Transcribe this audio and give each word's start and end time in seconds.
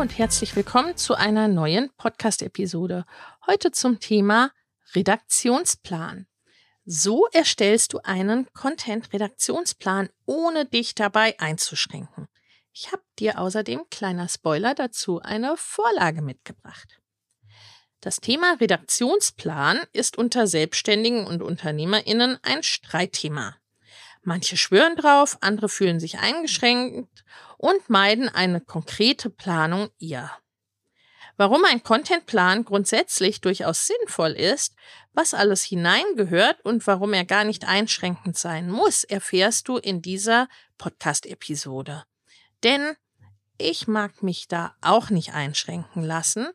Und 0.00 0.16
herzlich 0.16 0.56
willkommen 0.56 0.96
zu 0.96 1.14
einer 1.14 1.46
neuen 1.46 1.90
Podcast-Episode. 1.98 3.04
Heute 3.46 3.70
zum 3.70 4.00
Thema 4.00 4.50
Redaktionsplan. 4.94 6.26
So 6.86 7.26
erstellst 7.34 7.92
du 7.92 7.98
einen 8.02 8.50
Content-Redaktionsplan, 8.54 10.08
ohne 10.24 10.64
dich 10.64 10.94
dabei 10.94 11.38
einzuschränken. 11.38 12.28
Ich 12.72 12.90
habe 12.90 13.02
dir 13.18 13.38
außerdem, 13.38 13.82
kleiner 13.90 14.26
Spoiler 14.30 14.74
dazu, 14.74 15.20
eine 15.20 15.58
Vorlage 15.58 16.22
mitgebracht. 16.22 16.98
Das 18.00 18.22
Thema 18.22 18.54
Redaktionsplan 18.58 19.80
ist 19.92 20.16
unter 20.16 20.46
Selbstständigen 20.46 21.26
und 21.26 21.42
Unternehmerinnen 21.42 22.38
ein 22.40 22.62
Streitthema. 22.62 23.59
Manche 24.22 24.56
schwören 24.56 24.96
drauf, 24.96 25.38
andere 25.40 25.68
fühlen 25.68 25.98
sich 25.98 26.18
eingeschränkt 26.18 27.24
und 27.56 27.88
meiden 27.88 28.28
eine 28.28 28.60
konkrete 28.60 29.30
Planung 29.30 29.88
eher. 29.98 30.30
Warum 31.36 31.64
ein 31.64 31.82
Contentplan 31.82 32.66
grundsätzlich 32.66 33.40
durchaus 33.40 33.86
sinnvoll 33.86 34.32
ist, 34.32 34.74
was 35.14 35.32
alles 35.32 35.62
hineingehört 35.62 36.62
und 36.64 36.86
warum 36.86 37.14
er 37.14 37.24
gar 37.24 37.44
nicht 37.44 37.66
einschränkend 37.66 38.36
sein 38.36 38.70
muss, 38.70 39.04
erfährst 39.04 39.66
du 39.68 39.78
in 39.78 40.02
dieser 40.02 40.48
Podcast-Episode. 40.76 42.04
Denn 42.62 42.94
ich 43.56 43.88
mag 43.88 44.22
mich 44.22 44.48
da 44.48 44.74
auch 44.82 45.08
nicht 45.08 45.32
einschränken 45.32 46.02
lassen, 46.02 46.48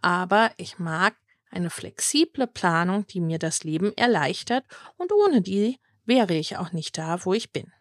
aber 0.00 0.50
ich 0.56 0.78
mag 0.80 1.14
eine 1.52 1.70
flexible 1.70 2.46
Planung, 2.46 3.06
die 3.06 3.20
mir 3.20 3.38
das 3.38 3.62
Leben 3.62 3.96
erleichtert 3.96 4.64
und 4.96 5.12
ohne 5.12 5.40
die 5.42 5.78
wäre 6.04 6.34
ich 6.34 6.56
auch 6.56 6.72
nicht 6.72 6.98
da, 6.98 7.24
wo 7.24 7.34
ich 7.34 7.52
bin. 7.52 7.72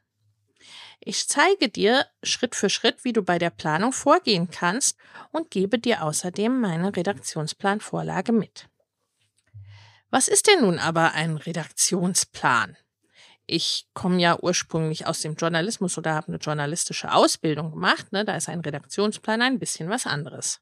Ich 0.99 1.27
zeige 1.27 1.69
dir 1.69 2.05
Schritt 2.21 2.55
für 2.55 2.69
Schritt, 2.69 3.03
wie 3.03 3.13
du 3.13 3.23
bei 3.23 3.39
der 3.39 3.49
Planung 3.49 3.91
vorgehen 3.91 4.51
kannst 4.51 4.97
und 5.31 5.49
gebe 5.49 5.79
dir 5.79 6.03
außerdem 6.03 6.59
meine 6.59 6.95
Redaktionsplanvorlage 6.95 8.31
mit. 8.31 8.69
Was 10.11 10.27
ist 10.27 10.47
denn 10.47 10.61
nun 10.61 10.77
aber 10.77 11.13
ein 11.13 11.37
Redaktionsplan? 11.37 12.77
ich 13.51 13.87
komme 13.93 14.19
ja 14.21 14.37
ursprünglich 14.39 15.07
aus 15.07 15.19
dem 15.21 15.35
Journalismus 15.35 15.97
oder 15.97 16.13
habe 16.13 16.29
eine 16.29 16.37
journalistische 16.37 17.11
Ausbildung 17.11 17.71
gemacht. 17.71 18.11
Ne? 18.11 18.23
Da 18.23 18.35
ist 18.35 18.49
ein 18.49 18.61
Redaktionsplan 18.61 19.41
ein 19.41 19.59
bisschen 19.59 19.89
was 19.89 20.07
anderes. 20.07 20.61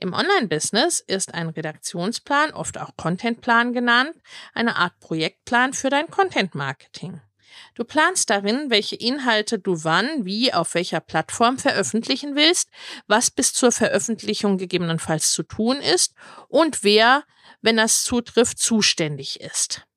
Im 0.00 0.12
Online-Business 0.12 1.00
ist 1.00 1.34
ein 1.34 1.48
Redaktionsplan, 1.48 2.52
oft 2.52 2.78
auch 2.78 2.90
Contentplan 2.96 3.72
genannt, 3.72 4.14
eine 4.54 4.76
Art 4.76 5.00
Projektplan 5.00 5.72
für 5.72 5.90
dein 5.90 6.08
Content-Marketing. 6.08 7.20
Du 7.74 7.82
planst 7.82 8.30
darin, 8.30 8.70
welche 8.70 8.94
Inhalte 8.94 9.58
du 9.58 9.82
wann, 9.82 10.24
wie, 10.24 10.52
auf 10.52 10.74
welcher 10.74 11.00
Plattform 11.00 11.58
veröffentlichen 11.58 12.36
willst, 12.36 12.68
was 13.08 13.32
bis 13.32 13.52
zur 13.52 13.72
Veröffentlichung 13.72 14.56
gegebenenfalls 14.56 15.32
zu 15.32 15.42
tun 15.42 15.78
ist 15.78 16.14
und 16.46 16.84
wer, 16.84 17.24
wenn 17.60 17.76
das 17.76 18.04
zutrifft, 18.04 18.60
zuständig 18.60 19.40
ist. 19.40 19.87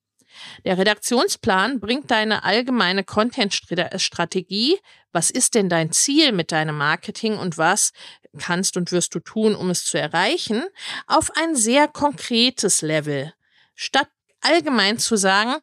Der 0.65 0.77
Redaktionsplan 0.77 1.79
bringt 1.79 2.11
deine 2.11 2.43
allgemeine 2.43 3.03
Content-Strategie. 3.03 4.79
Was 5.11 5.29
ist 5.31 5.55
denn 5.55 5.69
dein 5.69 5.91
Ziel 5.91 6.31
mit 6.31 6.51
deinem 6.51 6.77
Marketing 6.77 7.37
und 7.37 7.57
was 7.57 7.91
kannst 8.39 8.77
und 8.77 8.91
wirst 8.91 9.13
du 9.15 9.19
tun, 9.19 9.55
um 9.55 9.69
es 9.69 9.85
zu 9.85 9.99
erreichen, 9.99 10.63
auf 11.07 11.31
ein 11.35 11.55
sehr 11.55 11.87
konkretes 11.87 12.81
Level. 12.81 13.33
Statt 13.75 14.07
allgemein 14.41 14.97
zu 14.99 15.15
sagen, 15.15 15.55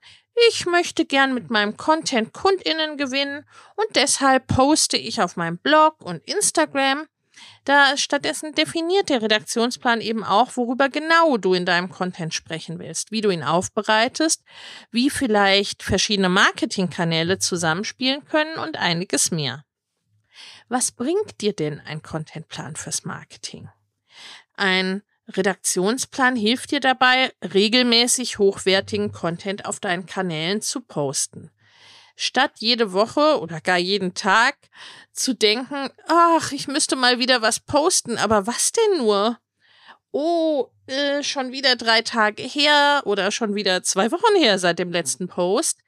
ich 0.48 0.66
möchte 0.66 1.04
gern 1.04 1.34
mit 1.34 1.50
meinem 1.50 1.76
Content 1.76 2.32
Kundinnen 2.32 2.96
gewinnen 2.96 3.44
und 3.74 3.96
deshalb 3.96 4.46
poste 4.46 4.96
ich 4.96 5.20
auf 5.20 5.36
meinem 5.36 5.58
Blog 5.58 6.00
und 6.00 6.22
Instagram, 6.28 7.06
da 7.68 7.96
stattdessen 7.96 8.52
definiert 8.54 9.10
der 9.10 9.20
Redaktionsplan 9.20 10.00
eben 10.00 10.24
auch, 10.24 10.56
worüber 10.56 10.88
genau 10.88 11.36
du 11.36 11.52
in 11.54 11.66
deinem 11.66 11.90
Content 11.90 12.32
sprechen 12.32 12.78
willst, 12.78 13.12
wie 13.12 13.20
du 13.20 13.30
ihn 13.30 13.42
aufbereitest, 13.42 14.42
wie 14.90 15.10
vielleicht 15.10 15.82
verschiedene 15.82 16.28
Marketingkanäle 16.28 17.38
zusammenspielen 17.38 18.24
können 18.24 18.56
und 18.56 18.78
einiges 18.78 19.30
mehr. 19.30 19.64
Was 20.68 20.92
bringt 20.92 21.40
dir 21.40 21.52
denn 21.52 21.80
ein 21.80 22.02
Contentplan 22.02 22.76
fürs 22.76 23.04
Marketing? 23.04 23.68
Ein 24.54 25.02
Redaktionsplan 25.28 26.36
hilft 26.36 26.70
dir 26.70 26.80
dabei, 26.80 27.32
regelmäßig 27.42 28.38
hochwertigen 28.38 29.12
Content 29.12 29.66
auf 29.66 29.78
deinen 29.78 30.06
Kanälen 30.06 30.62
zu 30.62 30.80
posten 30.80 31.50
statt 32.18 32.54
jede 32.58 32.92
Woche 32.92 33.40
oder 33.40 33.60
gar 33.60 33.78
jeden 33.78 34.12
Tag 34.12 34.56
zu 35.12 35.34
denken, 35.34 35.88
ach, 36.08 36.50
ich 36.50 36.66
müsste 36.66 36.96
mal 36.96 37.20
wieder 37.20 37.42
was 37.42 37.60
posten, 37.60 38.18
aber 38.18 38.46
was 38.48 38.72
denn 38.72 38.98
nur? 38.98 39.38
Oh, 40.10 40.66
äh, 40.88 41.22
schon 41.22 41.52
wieder 41.52 41.76
drei 41.76 42.02
Tage 42.02 42.42
her 42.42 43.02
oder 43.04 43.30
schon 43.30 43.54
wieder 43.54 43.84
zwei 43.84 44.10
Wochen 44.10 44.36
her 44.36 44.58
seit 44.58 44.80
dem 44.80 44.90
letzten 44.90 45.28
Post. 45.28 45.78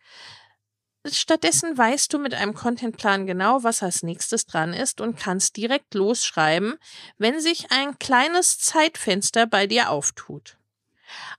Stattdessen 1.04 1.76
weißt 1.76 2.12
du 2.12 2.18
mit 2.18 2.34
einem 2.34 2.54
Contentplan 2.54 3.26
genau, 3.26 3.64
was 3.64 3.82
als 3.82 4.04
nächstes 4.04 4.46
dran 4.46 4.72
ist 4.72 5.00
und 5.00 5.18
kannst 5.18 5.56
direkt 5.56 5.94
losschreiben, 5.94 6.78
wenn 7.18 7.40
sich 7.40 7.72
ein 7.72 7.98
kleines 7.98 8.58
Zeitfenster 8.58 9.46
bei 9.46 9.66
dir 9.66 9.90
auftut. 9.90 10.59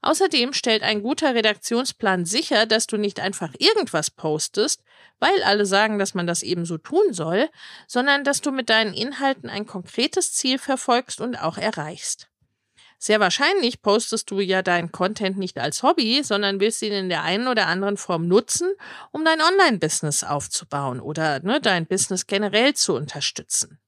Außerdem 0.01 0.53
stellt 0.53 0.83
ein 0.83 1.03
guter 1.03 1.35
Redaktionsplan 1.35 2.25
sicher, 2.25 2.65
dass 2.65 2.87
du 2.87 2.97
nicht 2.97 3.19
einfach 3.19 3.53
irgendwas 3.59 4.09
postest, 4.09 4.83
weil 5.19 5.43
alle 5.43 5.65
sagen, 5.65 5.99
dass 5.99 6.13
man 6.13 6.27
das 6.27 6.43
eben 6.43 6.65
so 6.65 6.77
tun 6.77 7.13
soll, 7.13 7.49
sondern 7.87 8.23
dass 8.23 8.41
du 8.41 8.51
mit 8.51 8.69
deinen 8.69 8.93
Inhalten 8.93 9.49
ein 9.49 9.65
konkretes 9.65 10.33
Ziel 10.33 10.57
verfolgst 10.57 11.21
und 11.21 11.35
auch 11.35 11.57
erreichst. 11.57 12.27
Sehr 13.03 13.19
wahrscheinlich 13.19 13.81
postest 13.81 14.29
du 14.29 14.39
ja 14.41 14.61
deinen 14.61 14.91
Content 14.91 15.35
nicht 15.39 15.57
als 15.57 15.81
Hobby, 15.81 16.21
sondern 16.23 16.59
willst 16.59 16.83
ihn 16.83 16.93
in 16.93 17.09
der 17.09 17.23
einen 17.23 17.47
oder 17.47 17.65
anderen 17.65 17.97
Form 17.97 18.27
nutzen, 18.27 18.71
um 19.09 19.25
dein 19.25 19.41
Online-Business 19.41 20.23
aufzubauen 20.23 20.99
oder 20.99 21.39
ne, 21.39 21.59
dein 21.59 21.87
Business 21.87 22.27
generell 22.27 22.75
zu 22.75 22.93
unterstützen. 22.93 23.79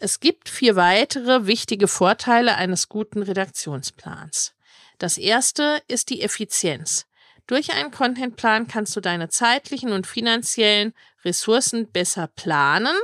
Es 0.00 0.20
gibt 0.20 0.48
vier 0.48 0.76
weitere 0.76 1.46
wichtige 1.46 1.88
Vorteile 1.88 2.54
eines 2.54 2.88
guten 2.88 3.20
Redaktionsplans. 3.20 4.54
Das 4.98 5.18
erste 5.18 5.82
ist 5.88 6.10
die 6.10 6.22
Effizienz. 6.22 7.06
Durch 7.48 7.72
einen 7.72 7.90
Contentplan 7.90 8.68
kannst 8.68 8.94
du 8.94 9.00
deine 9.00 9.28
zeitlichen 9.28 9.90
und 9.90 10.06
finanziellen 10.06 10.94
Ressourcen 11.24 11.90
besser 11.90 12.28
planen 12.28 12.94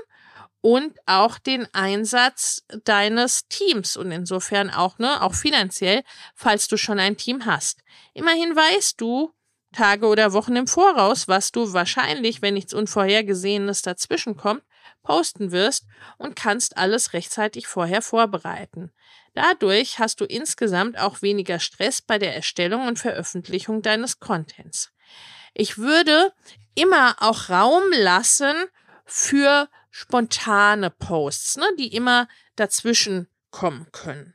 und 0.60 0.96
auch 1.06 1.38
den 1.38 1.66
Einsatz 1.74 2.62
deines 2.84 3.48
Teams 3.48 3.96
und 3.96 4.12
insofern 4.12 4.70
auch, 4.70 4.98
ne, 4.98 5.20
auch 5.20 5.34
finanziell, 5.34 6.04
falls 6.36 6.68
du 6.68 6.76
schon 6.76 7.00
ein 7.00 7.16
Team 7.16 7.44
hast. 7.44 7.82
Immerhin 8.12 8.54
weißt 8.54 9.00
du, 9.00 9.34
Tage 9.72 10.06
oder 10.06 10.32
Wochen 10.32 10.54
im 10.54 10.68
Voraus, 10.68 11.26
was 11.26 11.50
du 11.50 11.72
wahrscheinlich, 11.72 12.40
wenn 12.40 12.54
nichts 12.54 12.72
Unvorhergesehenes 12.72 13.82
dazwischenkommt, 13.82 14.62
posten 15.02 15.52
wirst 15.52 15.84
und 16.18 16.36
kannst 16.36 16.76
alles 16.76 17.12
rechtzeitig 17.12 17.66
vorher 17.66 18.02
vorbereiten. 18.02 18.92
Dadurch 19.34 19.98
hast 19.98 20.20
du 20.20 20.24
insgesamt 20.24 20.98
auch 20.98 21.22
weniger 21.22 21.58
Stress 21.58 22.00
bei 22.00 22.18
der 22.18 22.34
Erstellung 22.34 22.86
und 22.86 22.98
Veröffentlichung 22.98 23.82
deines 23.82 24.20
Contents. 24.20 24.92
Ich 25.54 25.78
würde 25.78 26.32
immer 26.74 27.16
auch 27.20 27.48
Raum 27.50 27.82
lassen 27.92 28.54
für 29.04 29.68
spontane 29.90 30.90
Posts, 30.90 31.56
ne, 31.58 31.66
die 31.78 31.94
immer 31.94 32.28
dazwischen 32.56 33.28
kommen 33.50 33.86
können. 33.92 34.34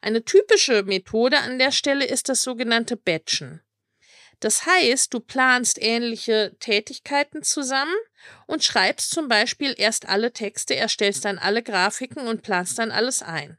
Eine 0.00 0.24
typische 0.24 0.82
Methode 0.82 1.38
an 1.38 1.58
der 1.58 1.72
Stelle 1.72 2.06
ist 2.06 2.28
das 2.28 2.42
sogenannte 2.42 2.96
Batchen. 2.96 3.60
Das 4.40 4.66
heißt, 4.66 5.14
du 5.14 5.20
planst 5.20 5.80
ähnliche 5.80 6.56
Tätigkeiten 6.60 7.42
zusammen 7.42 7.94
und 8.46 8.64
schreibst 8.64 9.10
zum 9.10 9.28
Beispiel 9.28 9.74
erst 9.76 10.08
alle 10.08 10.32
Texte, 10.32 10.76
erstellst 10.76 11.24
dann 11.24 11.38
alle 11.38 11.62
Grafiken 11.62 12.28
und 12.28 12.42
planst 12.42 12.78
dann 12.78 12.90
alles 12.90 13.22
ein. 13.22 13.58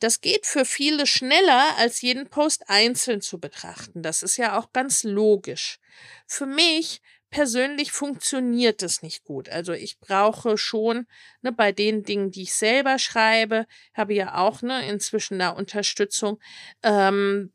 Das 0.00 0.20
geht 0.20 0.46
für 0.46 0.64
viele 0.64 1.06
schneller, 1.06 1.76
als 1.78 2.00
jeden 2.00 2.28
Post 2.28 2.68
einzeln 2.68 3.20
zu 3.20 3.38
betrachten. 3.38 4.02
Das 4.02 4.22
ist 4.22 4.36
ja 4.36 4.58
auch 4.58 4.72
ganz 4.72 5.02
logisch. 5.04 5.78
Für 6.26 6.46
mich 6.46 7.00
persönlich 7.30 7.90
funktioniert 7.90 8.82
es 8.82 9.02
nicht 9.02 9.24
gut. 9.24 9.48
Also 9.48 9.72
ich 9.72 9.98
brauche 9.98 10.56
schon 10.56 11.06
ne, 11.42 11.50
bei 11.50 11.72
den 11.72 12.04
Dingen, 12.04 12.30
die 12.30 12.42
ich 12.42 12.54
selber 12.54 13.00
schreibe, 13.00 13.66
habe 13.92 14.14
ja 14.14 14.36
auch 14.36 14.62
ne, 14.62 14.86
inzwischen 14.88 15.40
da 15.40 15.48
Unterstützung, 15.50 16.38
ähm, 16.84 17.52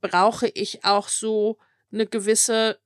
brauche 0.00 0.48
ich 0.48 0.84
auch 0.84 1.08
so 1.08 1.58
eine 1.92 2.06
gewisse 2.06 2.78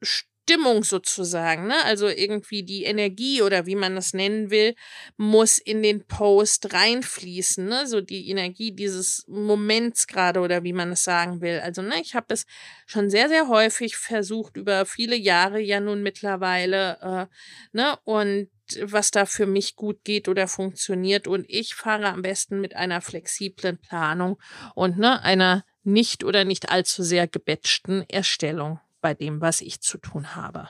Stimmung 0.46 0.84
sozusagen, 0.84 1.66
ne? 1.66 1.74
Also 1.84 2.06
irgendwie 2.06 2.62
die 2.62 2.84
Energie 2.84 3.42
oder 3.42 3.66
wie 3.66 3.74
man 3.74 3.96
das 3.96 4.12
nennen 4.12 4.50
will, 4.50 4.76
muss 5.16 5.58
in 5.58 5.82
den 5.82 6.06
Post 6.06 6.72
reinfließen, 6.72 7.66
ne? 7.66 7.88
So 7.88 8.00
die 8.00 8.30
Energie 8.30 8.70
dieses 8.70 9.24
Moments 9.26 10.06
gerade 10.06 10.38
oder 10.38 10.62
wie 10.62 10.72
man 10.72 10.92
es 10.92 11.02
sagen 11.02 11.40
will. 11.40 11.58
Also, 11.58 11.82
ne, 11.82 12.00
ich 12.00 12.14
habe 12.14 12.32
es 12.32 12.46
schon 12.86 13.10
sehr, 13.10 13.28
sehr 13.28 13.48
häufig 13.48 13.96
versucht, 13.96 14.56
über 14.56 14.86
viele 14.86 15.16
Jahre 15.16 15.60
ja 15.60 15.80
nun 15.80 16.04
mittlerweile, 16.04 16.98
äh, 17.02 17.76
ne, 17.76 17.98
und 18.04 18.48
was 18.82 19.10
da 19.10 19.26
für 19.26 19.46
mich 19.46 19.74
gut 19.74 20.04
geht 20.04 20.28
oder 20.28 20.46
funktioniert. 20.46 21.26
Und 21.26 21.44
ich 21.48 21.74
fahre 21.74 22.06
am 22.06 22.22
besten 22.22 22.60
mit 22.60 22.76
einer 22.76 23.00
flexiblen 23.00 23.78
Planung 23.78 24.40
und 24.76 24.96
ne, 24.96 25.22
einer 25.22 25.64
nicht 25.82 26.22
oder 26.22 26.44
nicht 26.44 26.70
allzu 26.70 27.02
sehr 27.02 27.26
gebatchten 27.26 28.08
Erstellung 28.08 28.78
bei 29.00 29.14
dem, 29.14 29.40
was 29.40 29.60
ich 29.60 29.80
zu 29.80 29.98
tun 29.98 30.34
habe. 30.34 30.68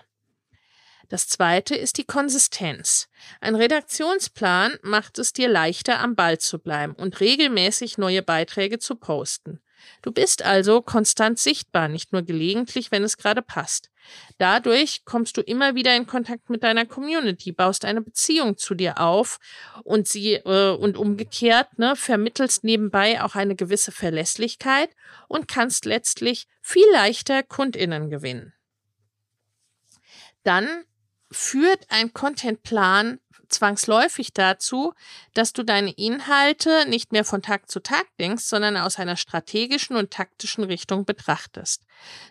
Das 1.09 1.29
zweite 1.29 1.77
ist 1.77 1.99
die 1.99 2.05
Konsistenz. 2.05 3.09
Ein 3.41 3.55
Redaktionsplan 3.55 4.79
macht 4.83 5.19
es 5.19 5.33
dir 5.33 5.49
leichter, 5.49 6.01
am 6.01 6.17
Ball 6.17 6.39
zu 6.39 6.59
bleiben 6.59 6.95
und 6.95 7.21
regelmäßig 7.21 7.97
neue 7.97 8.23
Beiträge 8.23 8.79
zu 8.79 8.97
posten. 8.97 9.61
Du 10.03 10.13
bist 10.13 10.43
also 10.43 10.83
konstant 10.83 11.39
sichtbar, 11.39 11.89
nicht 11.89 12.13
nur 12.13 12.23
gelegentlich, 12.23 12.91
wenn 12.91 13.03
es 13.03 13.17
gerade 13.17 13.43
passt. 13.43 13.91
Dadurch 14.39 15.05
kommst 15.05 15.37
du 15.37 15.41
immer 15.41 15.75
wieder 15.75 15.97
in 15.97 16.07
Kontakt 16.07 16.49
mit 16.51 16.63
deiner 16.63 16.87
Community, 16.87 17.53
baust 17.53 17.85
eine 17.85 18.03
Beziehung 18.03 18.57
zu 18.57 18.75
dir 18.75 19.01
auf 19.01 19.39
und 19.83 20.07
sie 20.07 20.35
äh, 20.35 20.71
und 20.71 20.97
umgekehrt 20.97 21.79
ne, 21.79 21.97
vermittelst 21.97 22.63
nebenbei 22.65 23.23
auch 23.23 23.35
eine 23.35 23.57
gewisse 23.57 23.93
Verlässlichkeit 23.93 24.91
und 25.29 25.49
kannst 25.49 25.85
letztlich 25.85 26.47
viel 26.61 26.87
leichter 26.93 27.43
Kundinnen 27.43 28.11
gewinnen. 28.11 28.53
Dann 30.43 30.85
führt 31.31 31.87
ein 31.89 32.13
Contentplan 32.13 33.21
zwangsläufig 33.49 34.33
dazu, 34.33 34.93
dass 35.35 35.53
du 35.53 35.63
deine 35.63 35.93
Inhalte 35.93 36.89
nicht 36.89 37.13
mehr 37.13 37.25
von 37.25 37.43
Tag 37.43 37.71
zu 37.71 37.81
Tag 37.81 38.07
denkst, 38.19 38.45
sondern 38.45 38.77
aus 38.77 38.99
einer 38.99 39.17
strategischen 39.17 39.97
und 39.97 40.11
taktischen 40.11 40.65
Richtung 40.65 41.05
betrachtest. 41.05 41.83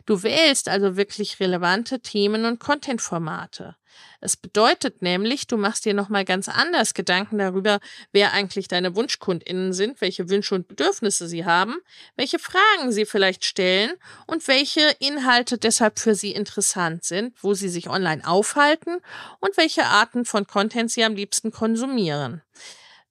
Du 0.06 0.24
wählst 0.24 0.70
also 0.70 0.98
wirklich 0.98 1.40
relevante 1.40 2.00
Themen 2.00 2.46
und 2.46 2.60
Contentformate. 2.60 3.76
Es 4.22 4.38
bedeutet 4.38 5.02
nämlich, 5.02 5.48
du 5.48 5.58
machst 5.58 5.86
dir 5.86 5.94
nochmal 5.94 6.26
ganz 6.26 6.48
anders 6.48 6.94
Gedanken 6.94 7.38
darüber, 7.38 7.80
wer 8.12 8.34
eigentlich 8.34 8.68
deine 8.68 8.96
WunschkundInnen 8.96 9.74
sind, 9.74 10.02
welche 10.02 10.30
Wünsche 10.30 10.56
und 10.56 10.68
Bedürfnisse 10.68 11.28
sie 11.28 11.46
haben, 11.46 11.76
welche 12.16 12.40
Fragen 12.40 12.92
sie 12.92 13.06
vielleicht 13.06 13.46
stellen 13.46 13.92
und 14.28 14.48
welche 14.48 14.82
Inhalte 15.00 15.58
deshalb 15.58 16.00
für 16.00 16.16
sie 16.16 16.32
interessant 16.32 17.04
sind, 17.04 17.36
wo 17.42 17.54
sie 17.54 17.70
sich 17.70 17.90
online 17.90 18.26
aufhalten 18.28 18.98
und 19.40 19.58
welche 19.58 19.86
Arten 19.86 20.26
von 20.26 20.48
Content 20.48 20.92
sie 20.92 21.04
am 21.04 21.16
liebsten 21.16 21.52
konsumieren. 21.52 22.42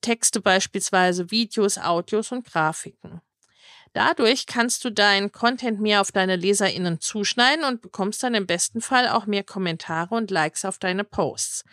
Texte 0.00 0.40
beispielsweise, 0.40 1.30
Videos, 1.30 1.78
Audios 1.78 2.30
und 2.30 2.44
Grafiken. 2.44 3.22
Dadurch 3.94 4.46
kannst 4.46 4.84
du 4.84 4.90
deinen 4.90 5.30
Content 5.30 5.80
mehr 5.80 6.00
auf 6.00 6.10
deine 6.10 6.34
LeserInnen 6.34 7.00
zuschneiden 7.00 7.64
und 7.64 7.80
bekommst 7.80 8.24
dann 8.24 8.34
im 8.34 8.44
besten 8.44 8.80
Fall 8.80 9.08
auch 9.08 9.26
mehr 9.26 9.44
Kommentare 9.44 10.16
und 10.16 10.32
Likes 10.32 10.64
auf 10.64 10.78
deine 10.78 11.04
Posts. 11.04 11.64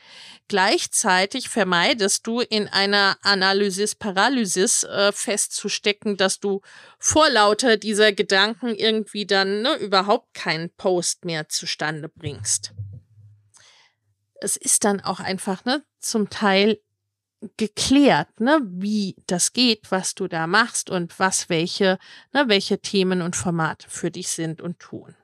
Gleichzeitig 0.47 1.50
vermeidest 1.50 2.27
du 2.27 2.41
in 2.41 2.68
einer 2.68 3.18
Analysis-Paralysis 3.23 4.83
äh, 4.83 5.12
festzustecken, 5.12 6.15
dass 6.15 6.39
du 6.39 6.62
vor 7.00 7.27
lauter 7.27 7.77
dieser 7.77 8.12
Gedanken 8.12 8.75
irgendwie 8.75 9.25
dann 9.25 9.63
ne, 9.63 9.73
überhaupt 9.77 10.35
keinen 10.35 10.69
Post 10.69 11.25
mehr 11.25 11.50
zustande 11.50 12.07
bringst. 12.07 12.71
Es 14.39 14.57
ist 14.57 14.83
dann 14.83 15.01
auch 15.01 15.19
einfach 15.19 15.65
ne, 15.65 15.83
zum 16.00 16.29
Teil 16.29 16.79
geklärt, 17.58 18.40
ne, 18.40 18.60
wie 18.64 19.16
das 19.28 19.54
geht, 19.54 19.92
was 19.92 20.16
du 20.16 20.28
da 20.28 20.48
machst 20.48 20.90
und 20.90 21.18
was 21.20 21.50
welche, 21.50 21.98
ne, 22.34 22.48
welche 22.48 22.80
Themen 22.80 23.22
und 23.22 23.36
Formate 23.36 23.90
für 23.90 24.12
dich 24.12 24.30
sind 24.30 24.62
und 24.62 24.80
tun. 24.80 25.16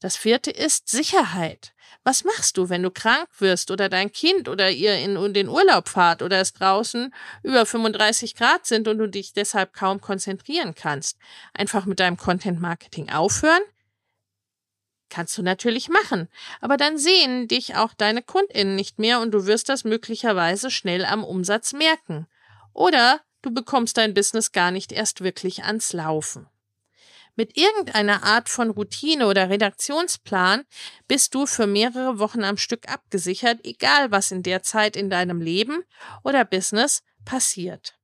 Das 0.00 0.16
vierte 0.16 0.50
ist 0.50 0.88
Sicherheit. 0.88 1.72
Was 2.04 2.22
machst 2.22 2.56
du, 2.56 2.68
wenn 2.68 2.82
du 2.82 2.90
krank 2.90 3.28
wirst 3.38 3.70
oder 3.70 3.88
dein 3.88 4.12
Kind 4.12 4.48
oder 4.48 4.70
ihr 4.70 4.96
in 4.96 5.34
den 5.34 5.48
Urlaub 5.48 5.88
fahrt 5.88 6.22
oder 6.22 6.40
es 6.40 6.52
draußen 6.52 7.12
über 7.42 7.66
35 7.66 8.36
Grad 8.36 8.66
sind 8.66 8.86
und 8.86 8.98
du 8.98 9.08
dich 9.08 9.32
deshalb 9.32 9.72
kaum 9.72 10.00
konzentrieren 10.00 10.74
kannst? 10.74 11.18
Einfach 11.52 11.84
mit 11.84 11.98
deinem 11.98 12.16
Content 12.16 12.60
Marketing 12.60 13.08
aufhören? 13.10 13.62
Kannst 15.10 15.38
du 15.38 15.42
natürlich 15.42 15.88
machen, 15.88 16.28
aber 16.60 16.76
dann 16.76 16.98
sehen 16.98 17.48
dich 17.48 17.76
auch 17.76 17.94
deine 17.94 18.22
Kundinnen 18.22 18.76
nicht 18.76 18.98
mehr 18.98 19.20
und 19.20 19.30
du 19.30 19.46
wirst 19.46 19.68
das 19.68 19.84
möglicherweise 19.84 20.70
schnell 20.70 21.04
am 21.04 21.24
Umsatz 21.24 21.72
merken. 21.72 22.26
Oder 22.74 23.20
du 23.40 23.50
bekommst 23.52 23.96
dein 23.96 24.12
Business 24.12 24.52
gar 24.52 24.70
nicht 24.70 24.92
erst 24.92 25.22
wirklich 25.22 25.64
ans 25.64 25.92
Laufen. 25.92 26.46
Mit 27.36 27.56
irgendeiner 27.56 28.24
Art 28.24 28.48
von 28.48 28.70
Routine 28.70 29.28
oder 29.28 29.48
Redaktionsplan 29.48 30.64
bist 31.06 31.34
du 31.36 31.46
für 31.46 31.68
mehrere 31.68 32.18
Wochen 32.18 32.42
am 32.42 32.56
Stück 32.56 32.90
abgesichert, 32.90 33.60
egal 33.62 34.10
was 34.10 34.32
in 34.32 34.42
der 34.42 34.64
Zeit 34.64 34.96
in 34.96 35.08
deinem 35.08 35.40
Leben 35.40 35.84
oder 36.24 36.44
Business 36.44 37.04
passiert. 37.24 37.94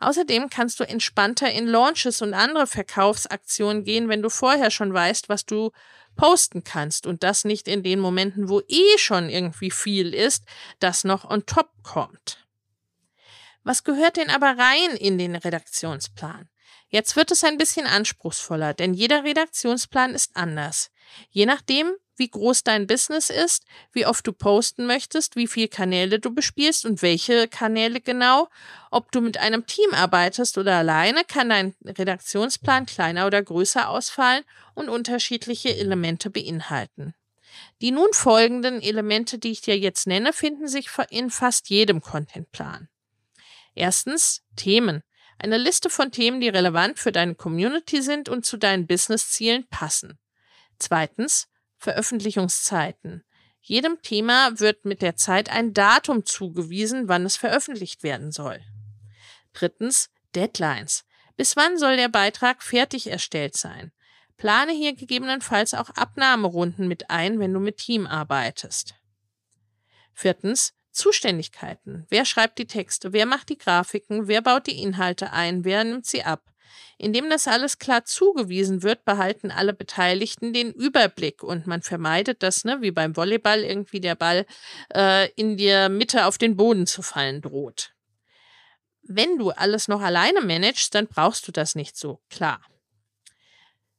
Außerdem 0.00 0.48
kannst 0.48 0.80
du 0.80 0.84
entspannter 0.84 1.50
in 1.50 1.66
Launches 1.66 2.22
und 2.22 2.32
andere 2.34 2.66
Verkaufsaktionen 2.66 3.84
gehen, 3.84 4.08
wenn 4.08 4.22
du 4.22 4.30
vorher 4.30 4.70
schon 4.70 4.92
weißt, 4.92 5.28
was 5.28 5.44
du 5.44 5.70
posten 6.16 6.64
kannst 6.64 7.06
und 7.06 7.22
das 7.22 7.44
nicht 7.44 7.68
in 7.68 7.82
den 7.82 8.00
Momenten, 8.00 8.48
wo 8.48 8.60
eh 8.68 8.98
schon 8.98 9.28
irgendwie 9.28 9.70
viel 9.70 10.14
ist, 10.14 10.44
das 10.78 11.04
noch 11.04 11.28
on 11.28 11.46
top 11.46 11.70
kommt. 11.82 12.46
Was 13.62 13.84
gehört 13.84 14.16
denn 14.16 14.30
aber 14.30 14.58
rein 14.58 14.90
in 14.98 15.18
den 15.18 15.36
Redaktionsplan? 15.36 16.48
Jetzt 16.88 17.16
wird 17.16 17.30
es 17.30 17.42
ein 17.42 17.58
bisschen 17.58 17.86
anspruchsvoller, 17.86 18.74
denn 18.74 18.94
jeder 18.94 19.24
Redaktionsplan 19.24 20.14
ist 20.14 20.36
anders. 20.36 20.90
Je 21.30 21.46
nachdem, 21.46 21.92
wie 22.16 22.28
groß 22.28 22.64
dein 22.64 22.86
Business 22.86 23.30
ist, 23.30 23.64
wie 23.92 24.06
oft 24.06 24.26
du 24.26 24.32
posten 24.32 24.86
möchtest, 24.86 25.36
wie 25.36 25.46
viele 25.46 25.68
Kanäle 25.68 26.18
du 26.18 26.34
bespielst 26.34 26.84
und 26.84 27.02
welche 27.02 27.48
Kanäle 27.48 28.00
genau. 28.00 28.48
Ob 28.90 29.10
du 29.12 29.20
mit 29.20 29.38
einem 29.38 29.66
Team 29.66 29.92
arbeitest 29.92 30.58
oder 30.58 30.76
alleine, 30.76 31.24
kann 31.24 31.48
dein 31.48 31.74
Redaktionsplan 31.84 32.86
kleiner 32.86 33.26
oder 33.26 33.42
größer 33.42 33.88
ausfallen 33.88 34.44
und 34.74 34.88
unterschiedliche 34.88 35.76
Elemente 35.76 36.30
beinhalten. 36.30 37.14
Die 37.80 37.90
nun 37.90 38.12
folgenden 38.12 38.80
Elemente, 38.80 39.38
die 39.38 39.50
ich 39.50 39.60
dir 39.60 39.78
jetzt 39.78 40.06
nenne, 40.06 40.32
finden 40.32 40.68
sich 40.68 40.88
in 41.10 41.30
fast 41.30 41.68
jedem 41.70 42.00
Contentplan. 42.00 42.88
Erstens 43.74 44.42
Themen. 44.56 45.02
Eine 45.38 45.58
Liste 45.58 45.90
von 45.90 46.12
Themen, 46.12 46.40
die 46.40 46.48
relevant 46.48 46.98
für 46.98 47.12
deine 47.12 47.34
Community 47.34 48.02
sind 48.02 48.28
und 48.28 48.46
zu 48.46 48.56
deinen 48.56 48.86
Businesszielen 48.86 49.66
passen. 49.68 50.18
Zweitens 50.78 51.48
Veröffentlichungszeiten. 51.76 53.24
Jedem 53.60 54.02
Thema 54.02 54.60
wird 54.60 54.84
mit 54.84 55.00
der 55.00 55.16
Zeit 55.16 55.50
ein 55.50 55.72
Datum 55.72 56.26
zugewiesen, 56.26 57.08
wann 57.08 57.24
es 57.24 57.36
veröffentlicht 57.36 58.02
werden 58.02 58.30
soll. 58.30 58.60
Drittens 59.52 60.10
Deadlines. 60.34 61.04
Bis 61.36 61.56
wann 61.56 61.78
soll 61.78 61.96
der 61.96 62.08
Beitrag 62.08 62.62
fertig 62.62 63.06
erstellt 63.06 63.56
sein? 63.56 63.92
Plane 64.36 64.72
hier 64.72 64.94
gegebenenfalls 64.94 65.74
auch 65.74 65.90
Abnahmerunden 65.90 66.88
mit 66.88 67.10
ein, 67.10 67.38
wenn 67.38 67.52
du 67.52 67.60
mit 67.60 67.78
Team 67.78 68.06
arbeitest. 68.06 68.94
Viertens 70.12 70.74
Zuständigkeiten. 70.90 72.06
Wer 72.08 72.24
schreibt 72.24 72.58
die 72.58 72.66
Texte? 72.66 73.12
Wer 73.12 73.26
macht 73.26 73.48
die 73.48 73.58
Grafiken? 73.58 74.28
Wer 74.28 74.42
baut 74.42 74.66
die 74.68 74.80
Inhalte 74.80 75.32
ein? 75.32 75.64
Wer 75.64 75.82
nimmt 75.82 76.06
sie 76.06 76.22
ab? 76.22 76.53
Indem 76.98 77.28
das 77.28 77.48
alles 77.48 77.78
klar 77.78 78.04
zugewiesen 78.04 78.82
wird, 78.82 79.04
behalten 79.04 79.50
alle 79.50 79.72
Beteiligten 79.72 80.52
den 80.52 80.72
Überblick 80.72 81.42
und 81.42 81.66
man 81.66 81.82
vermeidet 81.82 82.42
das, 82.42 82.64
ne, 82.64 82.80
wie 82.80 82.90
beim 82.90 83.16
Volleyball 83.16 83.60
irgendwie 83.60 84.00
der 84.00 84.14
Ball 84.14 84.46
äh, 84.94 85.30
in 85.32 85.56
der 85.56 85.88
Mitte 85.88 86.26
auf 86.26 86.38
den 86.38 86.56
Boden 86.56 86.86
zu 86.86 87.02
fallen 87.02 87.40
droht. 87.40 87.92
Wenn 89.02 89.38
du 89.38 89.50
alles 89.50 89.88
noch 89.88 90.00
alleine 90.00 90.40
managst, 90.40 90.94
dann 90.94 91.06
brauchst 91.06 91.46
du 91.46 91.52
das 91.52 91.74
nicht 91.74 91.96
so, 91.96 92.20
klar. 92.30 92.60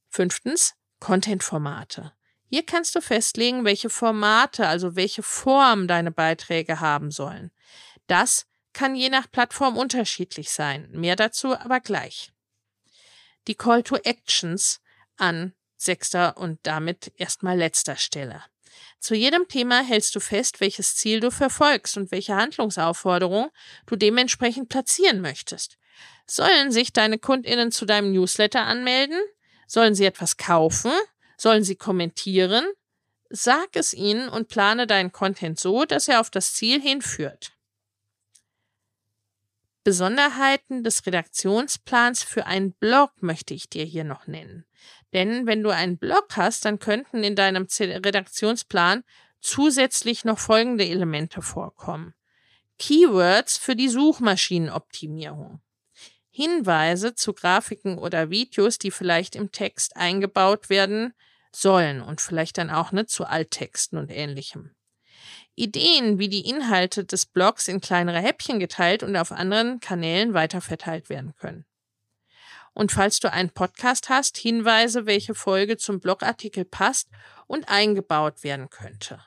Fünftens, 0.09 0.73
Content-Formate. 0.99 2.13
Hier 2.49 2.65
kannst 2.65 2.95
du 2.95 3.01
festlegen, 3.01 3.65
welche 3.65 3.89
Formate, 3.89 4.67
also 4.67 4.95
welche 4.95 5.23
Form 5.23 5.87
deine 5.87 6.11
Beiträge 6.11 6.79
haben 6.79 7.11
sollen. 7.11 7.51
Das 8.07 8.45
kann 8.73 8.95
je 8.95 9.09
nach 9.09 9.29
Plattform 9.31 9.77
unterschiedlich 9.77 10.51
sein. 10.51 10.87
Mehr 10.91 11.15
dazu 11.15 11.55
aber 11.55 11.79
gleich. 11.79 12.31
Die 13.47 13.55
Call 13.55 13.83
to 13.83 13.95
Actions 13.97 14.81
an 15.17 15.53
sechster 15.77 16.37
und 16.37 16.59
damit 16.63 17.13
erstmal 17.17 17.57
letzter 17.57 17.95
Stelle. 17.95 18.43
Zu 18.99 19.15
jedem 19.15 19.47
Thema 19.47 19.83
hältst 19.83 20.15
du 20.15 20.19
fest, 20.19 20.61
welches 20.61 20.95
Ziel 20.95 21.19
du 21.19 21.31
verfolgst 21.31 21.97
und 21.97 22.11
welche 22.11 22.35
Handlungsaufforderung 22.35 23.51
du 23.85 23.95
dementsprechend 23.95 24.69
platzieren 24.69 25.21
möchtest. 25.21 25.77
Sollen 26.25 26.71
sich 26.71 26.91
deine 26.91 27.19
Kundinnen 27.19 27.71
zu 27.71 27.85
deinem 27.85 28.11
Newsletter 28.11 28.61
anmelden? 28.61 29.19
Sollen 29.67 29.95
sie 29.95 30.05
etwas 30.05 30.37
kaufen? 30.37 30.91
Sollen 31.37 31.63
sie 31.63 31.75
kommentieren? 31.75 32.65
Sag 33.29 33.75
es 33.75 33.93
ihnen 33.93 34.29
und 34.29 34.47
plane 34.47 34.87
deinen 34.87 35.11
Content 35.11 35.59
so, 35.59 35.85
dass 35.85 36.07
er 36.07 36.19
auf 36.19 36.29
das 36.29 36.53
Ziel 36.53 36.81
hinführt. 36.81 37.54
Besonderheiten 39.85 40.83
des 40.83 41.05
Redaktionsplans 41.05 42.23
für 42.23 42.47
einen 42.47 42.73
Blog 42.73 43.11
möchte 43.21 43.53
ich 43.53 43.69
dir 43.69 43.85
hier 43.85 44.03
noch 44.03 44.25
nennen. 44.25 44.65
Denn 45.13 45.45
wenn 45.45 45.61
du 45.61 45.69
einen 45.69 45.99
Blog 45.99 46.25
hast, 46.35 46.65
dann 46.65 46.79
könnten 46.79 47.23
in 47.23 47.35
deinem 47.35 47.67
Redaktionsplan 47.79 49.03
zusätzlich 49.41 50.25
noch 50.25 50.39
folgende 50.39 50.87
Elemente 50.87 51.43
vorkommen. 51.43 52.15
Keywords 52.79 53.59
für 53.59 53.75
die 53.75 53.87
Suchmaschinenoptimierung. 53.87 55.61
Hinweise 56.31 57.13
zu 57.13 57.33
Grafiken 57.33 57.99
oder 57.99 58.31
Videos, 58.31 58.79
die 58.79 58.89
vielleicht 58.89 59.35
im 59.35 59.51
Text 59.51 59.97
eingebaut 59.97 60.71
werden 60.71 61.13
sollen 61.51 62.01
und 62.01 62.21
vielleicht 62.21 62.57
dann 62.57 62.71
auch 62.71 62.91
ne, 62.91 63.05
zu 63.05 63.25
Alttexten 63.25 63.99
und 63.99 64.09
ähnlichem. 64.09 64.75
Ideen, 65.55 66.19
wie 66.19 66.29
die 66.29 66.47
Inhalte 66.47 67.05
des 67.05 67.25
Blogs 67.25 67.67
in 67.67 67.81
kleinere 67.81 68.19
Häppchen 68.19 68.59
geteilt 68.59 69.03
und 69.03 69.15
auf 69.15 69.31
anderen 69.31 69.79
Kanälen 69.79 70.33
weiterverteilt 70.33 71.09
werden 71.09 71.35
können. 71.35 71.65
Und 72.73 72.91
falls 72.91 73.19
du 73.19 73.31
einen 73.31 73.51
Podcast 73.51 74.09
hast, 74.09 74.37
Hinweise, 74.37 75.05
welche 75.05 75.33
Folge 75.33 75.77
zum 75.77 76.01
Blogartikel 76.01 76.65
passt 76.65 77.09
und 77.47 77.69
eingebaut 77.69 78.43
werden 78.43 78.69
könnte. 78.69 79.23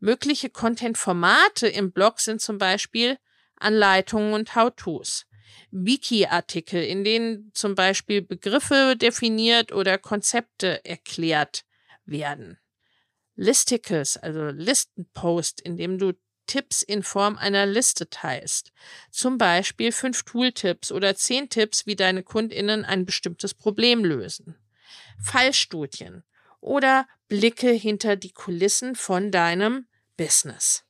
Mögliche 0.00 0.50
Content-Formate 0.50 1.68
im 1.68 1.92
Blog 1.92 2.20
sind 2.20 2.40
zum 2.40 2.58
Beispiel 2.58 3.18
Anleitungen 3.56 4.34
und 4.34 4.54
How-Tos, 4.54 5.26
Wiki-Artikel, 5.70 6.82
in 6.82 7.04
denen 7.04 7.50
zum 7.54 7.74
Beispiel 7.74 8.22
Begriffe 8.22 8.96
definiert 8.96 9.72
oder 9.72 9.98
Konzepte 9.98 10.84
erklärt 10.84 11.64
werden. 12.04 12.58
Listicles, 13.38 14.16
also 14.16 14.46
Listenpost, 14.46 15.60
in 15.60 15.76
dem 15.76 15.96
du 15.96 16.12
Tipps 16.46 16.82
in 16.82 17.04
Form 17.04 17.36
einer 17.36 17.66
Liste 17.66 18.10
teilst. 18.10 18.72
Zum 19.12 19.38
Beispiel 19.38 19.92
fünf 19.92 20.24
Tooltips 20.24 20.90
oder 20.90 21.14
zehn 21.14 21.48
Tipps, 21.48 21.86
wie 21.86 21.94
deine 21.94 22.24
KundInnen 22.24 22.84
ein 22.84 23.06
bestimmtes 23.06 23.54
Problem 23.54 24.04
lösen. 24.04 24.56
Fallstudien 25.22 26.24
oder 26.60 27.06
Blicke 27.28 27.70
hinter 27.70 28.16
die 28.16 28.32
Kulissen 28.32 28.96
von 28.96 29.30
deinem 29.30 29.86
Business. 30.16 30.84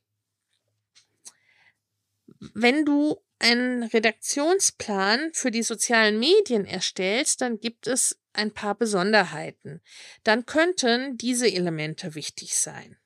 Wenn 2.53 2.83
du 2.83 3.21
einen 3.37 3.83
Redaktionsplan 3.83 5.31
für 5.33 5.51
die 5.51 5.63
sozialen 5.63 6.17
Medien 6.19 6.65
erstellst, 6.65 7.41
dann 7.41 7.59
gibt 7.59 7.85
es 7.85 8.18
ein 8.33 8.51
paar 8.51 8.75
Besonderheiten. 8.75 9.81
Dann 10.23 10.45
könnten 10.45 11.17
diese 11.17 11.47
Elemente 11.47 12.15
wichtig 12.15 12.55
sein. 12.55 12.97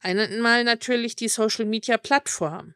Einmal 0.00 0.64
natürlich 0.64 1.16
die 1.16 1.28
Social 1.28 1.66
Media 1.66 1.98
Plattform. 1.98 2.74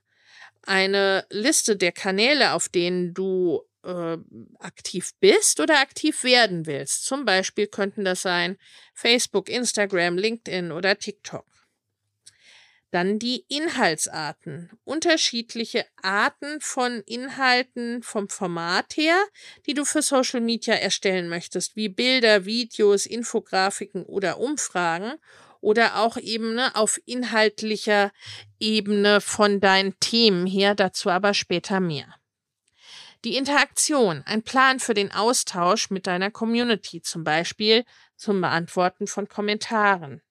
Eine 0.63 1.27
Liste 1.31 1.77
der 1.77 1.93
Kanäle, 1.93 2.53
auf 2.53 2.69
denen 2.69 3.15
du 3.15 3.63
äh, 3.83 4.17
aktiv 4.59 5.13
bist 5.21 5.61
oder 5.61 5.81
aktiv 5.81 6.25
werden 6.25 6.67
willst. 6.67 7.05
Zum 7.05 7.25
Beispiel 7.25 7.67
könnten 7.67 8.05
das 8.05 8.23
sein 8.23 8.57
Facebook, 8.95 9.49
Instagram, 9.49 10.17
LinkedIn 10.17 10.73
oder 10.73 10.99
TikTok. 10.99 11.47
Dann 12.95 13.19
die 13.19 13.45
Inhaltsarten. 13.49 14.71
Unterschiedliche 14.85 15.85
Arten 16.01 16.61
von 16.61 17.03
Inhalten 17.07 18.05
vom 18.05 18.29
Format 18.29 18.97
her, 18.97 19.17
die 19.67 19.75
du 19.75 19.85
für 19.85 20.01
Social 20.01 20.41
Media 20.41 20.75
erstellen 20.75 21.29
möchtest, 21.29 21.75
wie 21.75 21.89
Bilder, 21.89 22.45
Videos, 22.45 23.07
Infografiken 23.07 24.05
oder 24.05 24.39
Umfragen 24.39 25.15
oder 25.61 25.97
auch 25.97 26.19
eben 26.19 26.55
ne, 26.55 26.77
auf 26.77 27.01
inhaltlicher 27.05 28.13
Ebene 28.61 29.21
von 29.21 29.59
deinen 29.59 29.99
Themen 29.99 30.47
her, 30.47 30.77
dazu 30.77 31.11
aber 31.11 31.35
später 31.35 31.81
mehr. 31.81 32.15
Die 33.25 33.35
Interaktion, 33.35 34.23
ein 34.25 34.45
Plan 34.45 34.79
für 34.79 34.95
den 34.95 35.11
Austausch 35.11 35.91
mit 35.91 36.07
deiner 36.07 36.31
Community, 36.31 37.03
zum 37.03 37.25
Beispiel 37.25 37.85
zum 38.15 38.41
Beantworten 38.41 39.09
von 39.09 39.29
Kommentaren. 39.29 40.23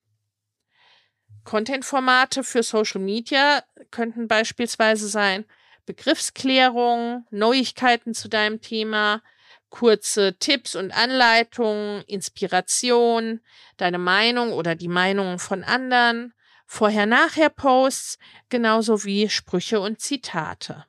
Content-Formate 1.44 2.44
für 2.44 2.64
Social 2.64 3.02
Media 3.02 3.64
könnten 3.92 4.28
beispielsweise 4.28 5.08
sein 5.08 5.46
Begriffsklärung, 5.86 7.26
Neuigkeiten 7.30 8.14
zu 8.14 8.30
deinem 8.30 8.62
Thema, 8.62 9.22
kurze 9.70 10.38
Tipps 10.38 10.76
und 10.76 10.92
Anleitungen, 10.92 12.04
Inspiration, 12.04 13.42
deine 13.78 13.98
Meinung 13.98 14.54
oder 14.54 14.76
die 14.76 14.88
Meinungen 14.88 15.40
von 15.40 15.64
anderen, 15.64 16.34
Vorher-Nachher-Posts, 16.66 18.18
genauso 18.50 19.04
wie 19.04 19.30
Sprüche 19.30 19.80
und 19.80 20.00
Zitate. 20.00 20.86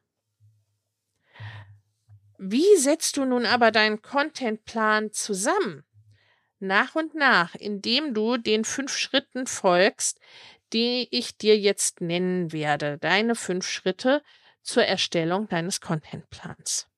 Wie 2.39 2.77
setzt 2.77 3.17
du 3.17 3.25
nun 3.25 3.47
aber 3.47 3.71
deinen 3.71 4.03
Contentplan 4.03 5.13
zusammen? 5.13 5.85
Nach 6.67 6.95
und 6.95 7.15
nach, 7.15 7.55
indem 7.55 8.15
du 8.15 8.37
den 8.37 8.65
fünf 8.65 8.97
Schritten 8.97 9.47
folgst, 9.47 10.19
die 10.73 11.09
ich 11.11 11.37
dir 11.37 11.57
jetzt 11.57 12.01
nennen 12.01 12.53
werde. 12.53 12.99
Deine 12.99 13.35
fünf 13.35 13.67
Schritte 13.69 14.23
zur 14.63 14.85
Erstellung 14.85 15.49
deines 15.49 15.81
Contentplans. 15.81 16.89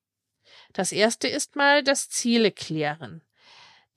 Das 0.73 0.91
erste 0.91 1.27
ist 1.27 1.55
mal 1.55 1.83
das 1.83 2.09
Ziele 2.09 2.51
klären. 2.51 3.23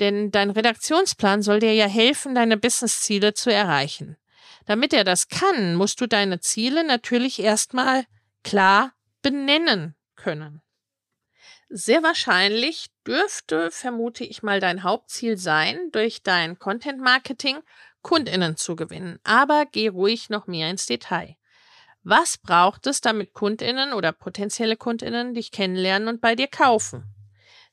Denn 0.00 0.31
dein 0.31 0.50
Redaktionsplan 0.50 1.43
soll 1.43 1.61
dir 1.61 1.75
ja 1.75 1.87
helfen, 1.87 2.35
deine 2.35 2.57
Businessziele 2.57 3.35
zu 3.35 3.53
erreichen. 3.53 4.17
Damit 4.67 4.93
er 4.93 5.05
das 5.05 5.29
kann, 5.29 5.75
musst 5.75 6.00
du 6.00 6.07
deine 6.07 6.41
Ziele 6.41 6.85
natürlich 6.85 7.41
erstmal 7.41 8.07
klar 8.43 8.93
benennen 9.23 9.95
können. 10.17 10.62
Sehr 11.73 12.03
wahrscheinlich 12.03 12.91
dürfte, 13.07 13.71
vermute 13.71 14.25
ich 14.25 14.43
mal, 14.43 14.59
dein 14.59 14.83
Hauptziel 14.83 15.37
sein, 15.37 15.79
durch 15.93 16.25
dein 16.25 16.59
Content 16.59 17.00
Marketing 17.00 17.59
Kundinnen 18.03 18.57
zu 18.57 18.75
gewinnen. 18.75 19.21
Aber 19.23 19.67
geh 19.71 19.87
ruhig 19.87 20.31
noch 20.31 20.49
mehr 20.49 20.69
ins 20.69 20.87
Detail. 20.87 21.37
Was 22.03 22.39
braucht 22.39 22.89
es, 22.89 23.03
damit 23.03 23.35
Kundinnen 23.35 23.93
oder 23.93 24.11
potenzielle 24.11 24.77
Kundinnen 24.77 25.33
dich 25.33 25.53
kennenlernen 25.53 26.09
und 26.09 26.21
bei 26.21 26.35
dir 26.35 26.49
kaufen? 26.49 27.05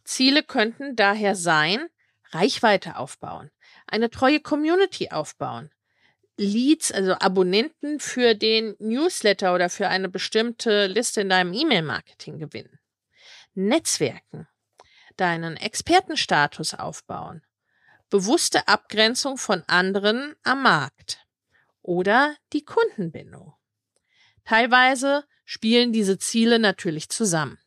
Ziele 0.04 0.44
könnten 0.44 0.96
daher 0.96 1.36
sein, 1.36 1.88
Reichweite 2.30 2.98
aufbauen, 2.98 3.50
eine 3.88 4.12
treue 4.12 4.42
Community 4.42 5.10
aufbauen, 5.10 5.72
Leads, 6.38 6.92
also 6.92 7.13
Abonnenten 7.13 8.00
für 8.00 8.36
den 8.36 8.75
Newsletter 8.77 9.56
oder 9.56 9.72
für 9.72 9.88
eine 9.88 10.08
bestimmte 10.08 10.86
Liste 10.86 11.22
in 11.22 11.30
deinem 11.30 11.51
E-Mail-Marketing 11.51 12.38
gewinnen. 12.38 12.76
Netzwerken, 13.58 14.48
deinen 15.16 15.58
Expertenstatus 15.58 16.76
aufbauen, 16.76 17.42
bewusste 18.12 18.68
Abgrenzung 18.68 19.38
von 19.38 19.64
anderen 19.66 20.36
am 20.44 20.62
Markt 20.62 21.26
oder 21.82 22.36
die 22.54 22.64
Kundenbindung. 22.64 23.56
Teilweise 24.46 25.26
spielen 25.44 25.92
diese 25.92 26.20
Ziele 26.20 26.60
natürlich 26.60 27.10
zusammen. 27.10 27.58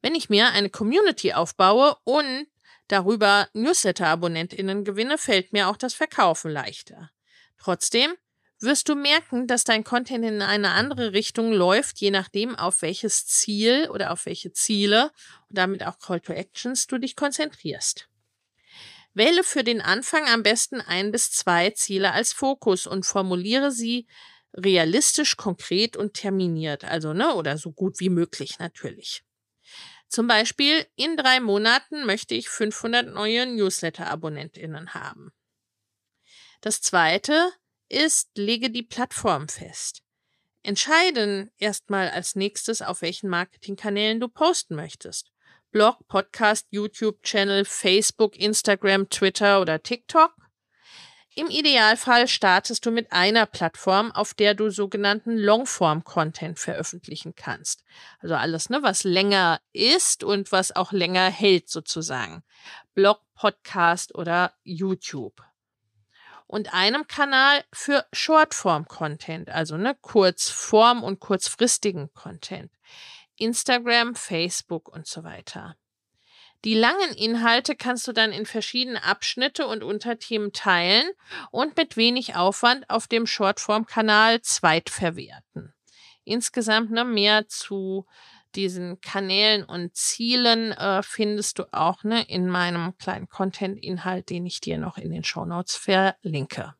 Wenn 0.00 0.14
ich 0.14 0.30
mir 0.30 0.50
eine 0.50 0.70
Community 0.70 1.32
aufbaue 1.32 1.96
und 2.04 2.46
darüber 2.86 3.48
Newsletter-AbonnentInnen 3.52 4.84
gewinne, 4.84 5.18
fällt 5.18 5.52
mir 5.52 5.68
auch 5.68 5.76
das 5.76 5.92
Verkaufen 5.92 6.52
leichter. 6.52 7.10
Trotzdem 7.58 8.14
wirst 8.62 8.88
du 8.88 8.94
merken, 8.94 9.46
dass 9.46 9.64
dein 9.64 9.84
Content 9.84 10.24
in 10.24 10.42
eine 10.42 10.70
andere 10.70 11.12
Richtung 11.12 11.52
läuft, 11.52 11.98
je 12.00 12.10
nachdem, 12.10 12.56
auf 12.56 12.82
welches 12.82 13.26
Ziel 13.26 13.88
oder 13.90 14.12
auf 14.12 14.26
welche 14.26 14.52
Ziele 14.52 15.10
und 15.48 15.58
damit 15.58 15.84
auch 15.84 15.98
Call 15.98 16.20
to 16.20 16.32
Actions 16.32 16.86
du 16.86 16.98
dich 16.98 17.16
konzentrierst. 17.16 18.08
Wähle 19.14 19.44
für 19.44 19.62
den 19.62 19.80
Anfang 19.80 20.26
am 20.26 20.42
besten 20.42 20.80
ein 20.80 21.12
bis 21.12 21.30
zwei 21.30 21.70
Ziele 21.70 22.12
als 22.12 22.32
Fokus 22.32 22.86
und 22.86 23.04
formuliere 23.04 23.70
sie 23.70 24.06
realistisch, 24.54 25.36
konkret 25.36 25.96
und 25.96 26.14
terminiert, 26.14 26.84
also 26.84 27.12
ne, 27.12 27.34
oder 27.34 27.58
so 27.58 27.72
gut 27.72 28.00
wie 28.00 28.10
möglich 28.10 28.58
natürlich. 28.58 29.22
Zum 30.08 30.26
Beispiel, 30.26 30.86
in 30.94 31.16
drei 31.16 31.40
Monaten 31.40 32.04
möchte 32.04 32.34
ich 32.34 32.50
500 32.50 33.14
neue 33.14 33.46
Newsletter-AbonnentInnen 33.46 34.92
haben. 34.92 35.32
Das 36.60 36.82
zweite 36.82 37.50
ist, 37.92 38.30
lege 38.36 38.70
die 38.70 38.82
Plattform 38.82 39.48
fest. 39.48 40.02
Entscheiden 40.62 41.50
erstmal 41.58 42.08
als 42.10 42.36
nächstes, 42.36 42.82
auf 42.82 43.02
welchen 43.02 43.28
Marketingkanälen 43.28 44.20
du 44.20 44.28
posten 44.28 44.76
möchtest. 44.76 45.30
Blog, 45.72 46.06
Podcast, 46.06 46.66
YouTube-Channel, 46.70 47.64
Facebook, 47.64 48.36
Instagram, 48.36 49.08
Twitter 49.08 49.60
oder 49.60 49.82
TikTok. 49.82 50.32
Im 51.34 51.48
Idealfall 51.48 52.28
startest 52.28 52.84
du 52.84 52.90
mit 52.90 53.10
einer 53.10 53.46
Plattform, 53.46 54.12
auf 54.12 54.34
der 54.34 54.52
du 54.54 54.68
sogenannten 54.68 55.38
Longform-Content 55.38 56.58
veröffentlichen 56.58 57.34
kannst. 57.34 57.84
Also 58.20 58.34
alles, 58.34 58.68
ne, 58.68 58.82
was 58.82 59.02
länger 59.02 59.58
ist 59.72 60.24
und 60.24 60.52
was 60.52 60.76
auch 60.76 60.92
länger 60.92 61.30
hält 61.30 61.70
sozusagen. 61.70 62.42
Blog, 62.94 63.22
Podcast 63.34 64.14
oder 64.14 64.52
YouTube. 64.62 65.42
Und 66.52 66.74
einem 66.74 67.06
Kanal 67.06 67.64
für 67.72 68.04
Shortform-Content, 68.12 69.48
also 69.48 69.78
ne, 69.78 69.96
Kurzform 70.02 71.02
und 71.02 71.18
kurzfristigen 71.18 72.12
Content. 72.12 72.70
Instagram, 73.36 74.14
Facebook 74.14 74.86
und 74.90 75.06
so 75.06 75.24
weiter. 75.24 75.76
Die 76.66 76.74
langen 76.74 77.14
Inhalte 77.16 77.74
kannst 77.74 78.06
du 78.06 78.12
dann 78.12 78.32
in 78.32 78.44
verschiedene 78.44 79.02
Abschnitte 79.02 79.66
und 79.66 79.82
Unterthemen 79.82 80.52
teilen 80.52 81.08
und 81.52 81.78
mit 81.78 81.96
wenig 81.96 82.36
Aufwand 82.36 82.90
auf 82.90 83.06
dem 83.06 83.26
Shortform-Kanal 83.26 84.42
zweitverwerten. 84.42 85.72
Insgesamt 86.24 86.90
ne, 86.90 87.06
mehr 87.06 87.48
zu 87.48 88.04
diesen 88.56 89.00
Kanälen 89.00 89.64
und 89.64 89.94
Zielen 89.94 90.72
äh, 90.72 91.02
findest 91.02 91.58
du 91.58 91.72
auch 91.72 92.04
ne, 92.04 92.22
in 92.28 92.48
meinem 92.48 92.96
kleinen 92.98 93.28
Content-Inhalt, 93.28 94.30
den 94.30 94.46
ich 94.46 94.60
dir 94.60 94.78
noch 94.78 94.98
in 94.98 95.10
den 95.10 95.24
Show 95.24 95.44
Notes 95.44 95.76
verlinke. 95.76 96.74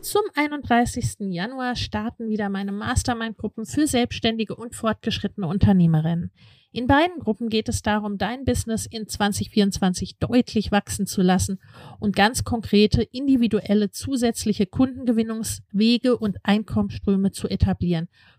Zum 0.00 0.22
31. 0.34 1.16
Januar 1.32 1.74
starten 1.74 2.28
wieder 2.28 2.48
meine 2.48 2.70
Mastermind-Gruppen 2.70 3.66
für 3.66 3.88
selbstständige 3.88 4.54
und 4.54 4.76
fortgeschrittene 4.76 5.48
Unternehmerinnen. 5.48 6.30
In 6.76 6.86
beiden 6.86 7.20
Gruppen 7.20 7.48
geht 7.48 7.70
es 7.70 7.80
darum, 7.80 8.18
dein 8.18 8.44
Business 8.44 8.84
in 8.84 9.08
2024 9.08 10.18
deutlich 10.18 10.70
wachsen 10.70 11.06
zu 11.06 11.22
lassen 11.22 11.58
und 11.98 12.14
ganz 12.14 12.44
konkrete, 12.44 13.02
individuelle, 13.02 13.90
zusätzliche 13.90 14.66
Kundengewinnungswege 14.66 16.18
und 16.18 16.36
Einkommensströme 16.42 17.32
zu 17.32 17.48
etablieren, 17.48 18.08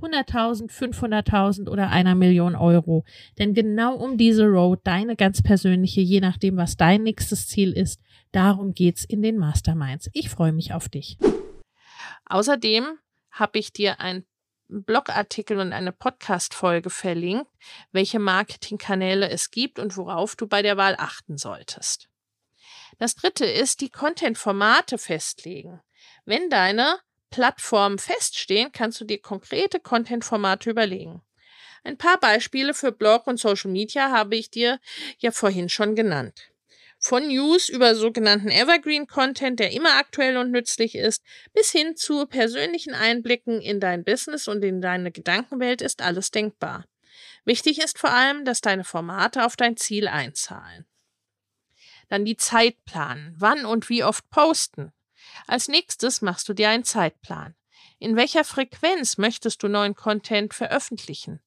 100.000, 0.00 0.70
500.000 0.70 1.68
oder 1.68 1.90
einer 1.90 2.14
Million 2.14 2.56
Euro. 2.56 3.04
Denn 3.38 3.54
genau 3.54 3.94
um 3.96 4.16
diese 4.16 4.46
Road, 4.46 4.80
deine 4.84 5.16
ganz 5.16 5.42
persönliche, 5.42 6.00
je 6.00 6.20
nachdem, 6.20 6.56
was 6.56 6.76
dein 6.76 7.02
nächstes 7.02 7.48
Ziel 7.48 7.72
ist, 7.72 8.00
darum 8.32 8.74
geht's 8.74 9.04
in 9.04 9.22
den 9.22 9.38
Masterminds. 9.38 10.08
Ich 10.12 10.30
freue 10.30 10.52
mich 10.52 10.72
auf 10.72 10.88
dich. 10.88 11.18
Außerdem 12.26 12.98
habe 13.30 13.58
ich 13.58 13.72
dir 13.72 14.00
einen 14.00 14.24
Blogartikel 14.68 15.58
und 15.58 15.72
eine 15.72 15.92
Podcast-Folge 15.92 16.90
verlinkt, 16.90 17.50
welche 17.90 18.20
Marketingkanäle 18.20 19.28
es 19.28 19.50
gibt 19.50 19.78
und 19.78 19.96
worauf 19.96 20.36
du 20.36 20.46
bei 20.46 20.62
der 20.62 20.76
Wahl 20.76 20.94
achten 20.96 21.36
solltest. 21.36 22.08
Das 22.98 23.16
dritte 23.16 23.46
ist, 23.46 23.80
die 23.80 23.90
Content-Formate 23.90 24.98
festlegen. 24.98 25.80
Wenn 26.24 26.50
deine 26.50 26.98
Plattformen 27.30 27.98
feststehen, 27.98 28.72
kannst 28.72 29.00
du 29.00 29.04
dir 29.04 29.20
konkrete 29.20 29.80
Content-Formate 29.80 30.70
überlegen. 30.70 31.22
Ein 31.82 31.96
paar 31.96 32.18
Beispiele 32.18 32.74
für 32.74 32.92
Blog 32.92 33.26
und 33.26 33.40
Social 33.40 33.70
Media 33.70 34.10
habe 34.10 34.36
ich 34.36 34.50
dir 34.50 34.80
ja 35.18 35.30
vorhin 35.30 35.68
schon 35.68 35.94
genannt. 35.94 36.50
Von 36.98 37.28
News 37.28 37.70
über 37.70 37.94
sogenannten 37.94 38.50
Evergreen 38.50 39.06
Content, 39.06 39.58
der 39.58 39.72
immer 39.72 39.94
aktuell 39.94 40.36
und 40.36 40.50
nützlich 40.50 40.94
ist, 40.94 41.22
bis 41.54 41.70
hin 41.70 41.96
zu 41.96 42.26
persönlichen 42.26 42.94
Einblicken 42.94 43.62
in 43.62 43.80
dein 43.80 44.04
Business 44.04 44.48
und 44.48 44.62
in 44.62 44.82
deine 44.82 45.10
Gedankenwelt 45.10 45.80
ist 45.80 46.02
alles 46.02 46.30
denkbar. 46.30 46.84
Wichtig 47.46 47.78
ist 47.78 47.98
vor 47.98 48.10
allem, 48.10 48.44
dass 48.44 48.60
deine 48.60 48.84
Formate 48.84 49.46
auf 49.46 49.56
dein 49.56 49.78
Ziel 49.78 50.08
einzahlen. 50.08 50.84
Dann 52.10 52.26
die 52.26 52.36
Zeit 52.36 52.84
planen. 52.84 53.34
Wann 53.38 53.64
und 53.64 53.88
wie 53.88 54.04
oft 54.04 54.28
posten. 54.28 54.92
Als 55.46 55.68
nächstes 55.68 56.22
machst 56.22 56.48
du 56.48 56.54
dir 56.54 56.68
einen 56.70 56.84
Zeitplan. 56.84 57.54
In 57.98 58.16
welcher 58.16 58.44
Frequenz 58.44 59.18
möchtest 59.18 59.62
du 59.62 59.68
neuen 59.68 59.94
Content 59.94 60.54
veröffentlichen? 60.54 61.40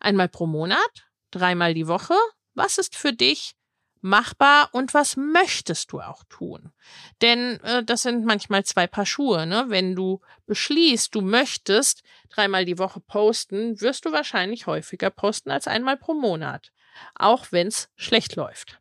Einmal 0.00 0.28
pro 0.28 0.46
Monat? 0.46 1.08
Dreimal 1.30 1.74
die 1.74 1.86
Woche? 1.86 2.14
Was 2.54 2.78
ist 2.78 2.96
für 2.96 3.12
dich 3.12 3.54
machbar 4.00 4.70
und 4.72 4.94
was 4.94 5.16
möchtest 5.16 5.92
du 5.92 6.00
auch 6.00 6.24
tun? 6.28 6.72
Denn 7.20 7.60
äh, 7.62 7.84
das 7.84 8.02
sind 8.02 8.24
manchmal 8.24 8.64
zwei 8.64 8.86
Paar 8.86 9.06
Schuhe. 9.06 9.46
Ne? 9.46 9.66
Wenn 9.68 9.94
du 9.94 10.20
beschließt, 10.46 11.14
du 11.14 11.20
möchtest 11.20 12.02
dreimal 12.30 12.64
die 12.64 12.78
Woche 12.78 13.00
posten, 13.00 13.80
wirst 13.80 14.04
du 14.04 14.12
wahrscheinlich 14.12 14.66
häufiger 14.66 15.10
posten 15.10 15.50
als 15.50 15.66
einmal 15.66 15.96
pro 15.96 16.14
Monat, 16.14 16.72
auch 17.14 17.46
wenn 17.50 17.68
es 17.68 17.90
schlecht 17.96 18.36
läuft. 18.36 18.80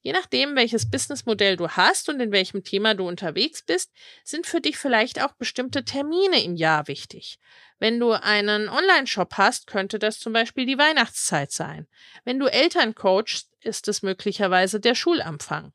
Je 0.00 0.12
nachdem, 0.12 0.54
welches 0.54 0.88
Businessmodell 0.88 1.56
du 1.56 1.68
hast 1.68 2.08
und 2.08 2.20
in 2.20 2.30
welchem 2.30 2.62
Thema 2.62 2.94
du 2.94 3.06
unterwegs 3.06 3.62
bist, 3.62 3.90
sind 4.24 4.46
für 4.46 4.60
dich 4.60 4.78
vielleicht 4.78 5.20
auch 5.20 5.32
bestimmte 5.32 5.84
Termine 5.84 6.42
im 6.42 6.54
Jahr 6.54 6.86
wichtig. 6.86 7.38
Wenn 7.80 7.98
du 7.98 8.12
einen 8.12 8.68
Online-Shop 8.68 9.34
hast, 9.34 9.66
könnte 9.66 9.98
das 9.98 10.18
zum 10.20 10.32
Beispiel 10.32 10.66
die 10.66 10.78
Weihnachtszeit 10.78 11.50
sein. 11.50 11.88
Wenn 12.24 12.38
du 12.38 12.46
Eltern 12.46 12.94
coachst, 12.94 13.50
ist 13.60 13.88
es 13.88 14.02
möglicherweise 14.02 14.80
der 14.80 14.94
Schulanfang. 14.94 15.72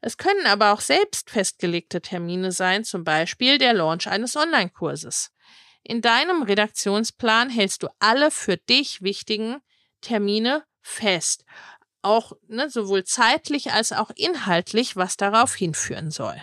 Es 0.00 0.18
können 0.18 0.46
aber 0.46 0.72
auch 0.72 0.80
selbst 0.80 1.30
festgelegte 1.30 2.00
Termine 2.00 2.52
sein, 2.52 2.84
zum 2.84 3.04
Beispiel 3.04 3.58
der 3.58 3.72
Launch 3.72 4.08
eines 4.08 4.36
Online-Kurses. 4.36 5.32
In 5.82 6.00
deinem 6.00 6.42
Redaktionsplan 6.42 7.50
hältst 7.50 7.82
du 7.82 7.88
alle 7.98 8.30
für 8.30 8.56
dich 8.56 9.02
wichtigen 9.02 9.60
Termine 10.00 10.64
fest 10.80 11.44
auch 12.04 12.32
ne, 12.46 12.70
sowohl 12.70 13.04
zeitlich 13.04 13.72
als 13.72 13.92
auch 13.92 14.10
inhaltlich, 14.14 14.96
was 14.96 15.16
darauf 15.16 15.54
hinführen 15.54 16.10
soll. 16.10 16.40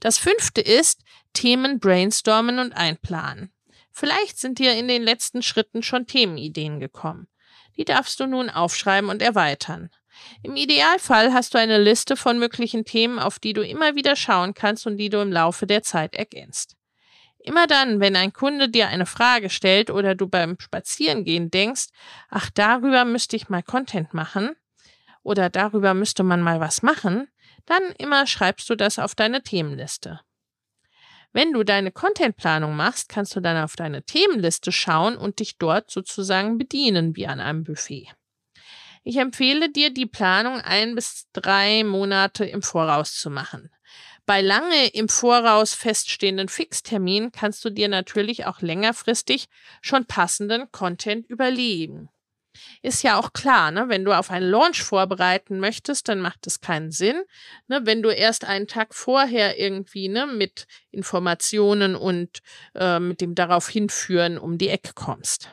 Das 0.00 0.18
fünfte 0.18 0.60
ist 0.60 1.02
Themen 1.32 1.80
brainstormen 1.80 2.58
und 2.58 2.72
einplanen. 2.72 3.52
Vielleicht 3.92 4.38
sind 4.38 4.58
dir 4.58 4.74
in 4.74 4.88
den 4.88 5.02
letzten 5.02 5.42
Schritten 5.42 5.82
schon 5.82 6.06
Themenideen 6.06 6.80
gekommen. 6.80 7.28
Die 7.76 7.84
darfst 7.84 8.20
du 8.20 8.26
nun 8.26 8.50
aufschreiben 8.50 9.10
und 9.10 9.22
erweitern. 9.22 9.90
Im 10.42 10.56
Idealfall 10.56 11.32
hast 11.32 11.54
du 11.54 11.58
eine 11.58 11.78
Liste 11.78 12.16
von 12.16 12.38
möglichen 12.38 12.84
Themen, 12.84 13.18
auf 13.18 13.38
die 13.38 13.52
du 13.52 13.62
immer 13.62 13.94
wieder 13.96 14.16
schauen 14.16 14.54
kannst 14.54 14.86
und 14.86 14.96
die 14.96 15.10
du 15.10 15.20
im 15.20 15.32
Laufe 15.32 15.66
der 15.66 15.82
Zeit 15.82 16.14
ergänzt. 16.14 16.76
Immer 17.38 17.66
dann, 17.66 18.00
wenn 18.00 18.16
ein 18.16 18.32
Kunde 18.32 18.68
dir 18.68 18.88
eine 18.88 19.06
Frage 19.06 19.50
stellt 19.50 19.90
oder 19.90 20.14
du 20.14 20.28
beim 20.28 20.56
Spazierengehen 20.58 21.50
denkst, 21.50 21.88
ach, 22.30 22.48
darüber 22.54 23.04
müsste 23.04 23.36
ich 23.36 23.48
mal 23.48 23.62
Content 23.62 24.14
machen, 24.14 24.56
oder 25.24 25.50
darüber 25.50 25.94
müsste 25.94 26.22
man 26.22 26.40
mal 26.40 26.60
was 26.60 26.82
machen, 26.82 27.26
dann 27.66 27.82
immer 27.98 28.28
schreibst 28.28 28.70
du 28.70 28.76
das 28.76 29.00
auf 29.00 29.16
deine 29.16 29.42
Themenliste. 29.42 30.20
Wenn 31.32 31.52
du 31.52 31.64
deine 31.64 31.90
Contentplanung 31.90 32.76
machst, 32.76 33.08
kannst 33.08 33.34
du 33.34 33.40
dann 33.40 33.56
auf 33.56 33.74
deine 33.74 34.04
Themenliste 34.04 34.70
schauen 34.70 35.16
und 35.16 35.40
dich 35.40 35.58
dort 35.58 35.90
sozusagen 35.90 36.58
bedienen 36.58 37.16
wie 37.16 37.26
an 37.26 37.40
einem 37.40 37.64
Buffet. 37.64 38.06
Ich 39.02 39.16
empfehle 39.16 39.70
dir, 39.70 39.92
die 39.92 40.06
Planung 40.06 40.60
ein 40.60 40.94
bis 40.94 41.26
drei 41.32 41.82
Monate 41.82 42.44
im 42.44 42.62
Voraus 42.62 43.14
zu 43.14 43.30
machen. 43.30 43.70
Bei 44.26 44.40
lange 44.40 44.86
im 44.88 45.08
Voraus 45.08 45.74
feststehenden 45.74 46.48
Fixterminen 46.48 47.32
kannst 47.32 47.64
du 47.64 47.70
dir 47.70 47.88
natürlich 47.88 48.46
auch 48.46 48.60
längerfristig 48.62 49.48
schon 49.82 50.06
passenden 50.06 50.70
Content 50.72 51.28
überlegen. 51.28 52.08
Ist 52.82 53.02
ja 53.02 53.18
auch 53.18 53.32
klar, 53.32 53.70
ne? 53.70 53.88
wenn 53.88 54.04
du 54.04 54.12
auf 54.12 54.30
einen 54.30 54.48
Launch 54.48 54.82
vorbereiten 54.82 55.58
möchtest, 55.58 56.08
dann 56.08 56.20
macht 56.20 56.46
es 56.46 56.60
keinen 56.60 56.90
Sinn. 56.90 57.22
Ne? 57.68 57.80
Wenn 57.84 58.02
du 58.02 58.10
erst 58.10 58.44
einen 58.44 58.66
Tag 58.66 58.94
vorher 58.94 59.58
irgendwie 59.58 60.08
ne, 60.08 60.26
mit 60.26 60.66
Informationen 60.90 61.96
und 61.96 62.40
äh, 62.74 63.00
mit 63.00 63.20
dem 63.20 63.34
darauf 63.34 63.68
hinführen 63.68 64.38
um 64.38 64.58
die 64.58 64.68
Ecke 64.68 64.92
kommst. 64.94 65.50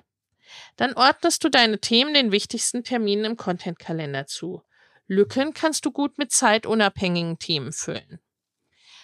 Dann 0.76 0.94
ordnest 0.94 1.44
du 1.44 1.50
deine 1.50 1.80
Themen 1.80 2.14
den 2.14 2.32
wichtigsten 2.32 2.84
Terminen 2.84 3.26
im 3.26 3.38
Content-Kalender 3.38 4.26
zu. 4.26 4.64
Lücken 5.08 5.54
kannst 5.54 5.86
du 5.86 5.92
gut 5.92 6.18
mit 6.18 6.32
zeitunabhängigen 6.32 7.38
Themen 7.38 7.74
füllen. 7.74 8.20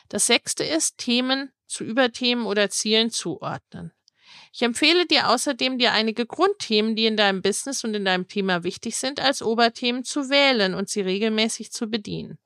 Das 0.10 0.26
sechste 0.26 0.64
ist, 0.64 0.98
Themen 0.98 1.52
zu 1.66 1.84
Überthemen 1.84 2.46
oder 2.46 2.70
Zielen 2.70 3.12
zuordnen. 3.12 3.92
Ich 4.58 4.64
empfehle 4.64 5.06
dir 5.06 5.30
außerdem, 5.30 5.78
dir 5.78 5.92
einige 5.92 6.26
Grundthemen, 6.26 6.96
die 6.96 7.06
in 7.06 7.16
deinem 7.16 7.44
Business 7.44 7.84
und 7.84 7.94
in 7.94 8.06
deinem 8.06 8.28
Thema 8.28 8.64
wichtig 8.64 8.98
sind, 8.98 9.22
als 9.22 9.44
Oberthemen 9.44 10.04
zu 10.04 10.32
wählen 10.32 10.74
und 10.74 10.90
sie 10.90 11.02
regelmäßig 11.02 11.72
zu 11.72 11.86
bedienen. 11.86 12.40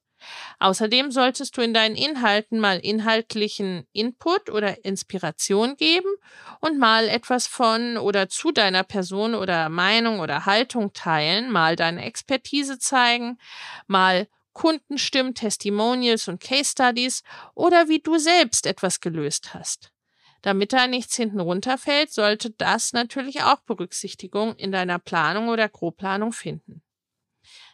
Außerdem 0.59 1.11
solltest 1.11 1.55
du 1.55 1.61
in 1.61 1.73
deinen 1.73 1.95
Inhalten 1.95 2.59
mal 2.59 2.79
inhaltlichen 2.79 3.87
Input 3.93 4.49
oder 4.49 4.83
Inspiration 4.83 5.77
geben 5.77 6.09
und 6.59 6.77
mal 6.77 7.07
etwas 7.07 7.47
von 7.47 7.95
oder 7.95 8.27
zu 8.27 8.51
deiner 8.51 8.83
Person 8.83 9.33
oder 9.33 9.69
Meinung 9.69 10.19
oder 10.19 10.45
Haltung 10.45 10.91
teilen, 10.91 11.49
mal 11.49 11.77
deine 11.77 12.03
Expertise 12.03 12.77
zeigen, 12.77 13.37
mal 13.87 14.27
Kundenstimmen, 14.51 15.33
Testimonials 15.33 16.27
und 16.27 16.41
Case 16.41 16.71
Studies 16.71 17.23
oder 17.55 17.87
wie 17.87 17.99
du 17.99 18.17
selbst 18.17 18.65
etwas 18.65 18.99
gelöst 18.99 19.53
hast. 19.53 19.93
Damit 20.41 20.73
da 20.73 20.87
nichts 20.87 21.15
hinten 21.15 21.39
runterfällt, 21.39 22.11
sollte 22.11 22.49
das 22.51 22.93
natürlich 22.93 23.43
auch 23.43 23.61
Berücksichtigung 23.61 24.55
in 24.55 24.71
deiner 24.71 24.97
Planung 24.97 25.49
oder 25.49 25.69
Grobplanung 25.69 26.31
finden. 26.31 26.81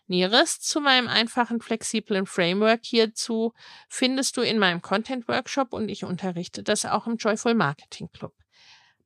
Näheres 0.08 0.62
zu 0.62 0.80
meinem 0.80 1.08
einfachen, 1.08 1.62
flexiblen 1.62 2.26
Framework 2.26 2.80
hierzu 2.84 3.54
findest 3.90 4.38
du 4.38 4.42
in 4.42 4.58
meinem 4.58 4.82
Content 4.82 5.28
Workshop 5.28 5.74
und 5.74 5.90
ich 5.90 6.06
unterrichte 6.06 6.64
das 6.64 6.86
auch 6.86 7.08
im 7.08 7.18
Joyful 7.18 7.56
Marketing 7.56 8.10
Club. 8.12 8.34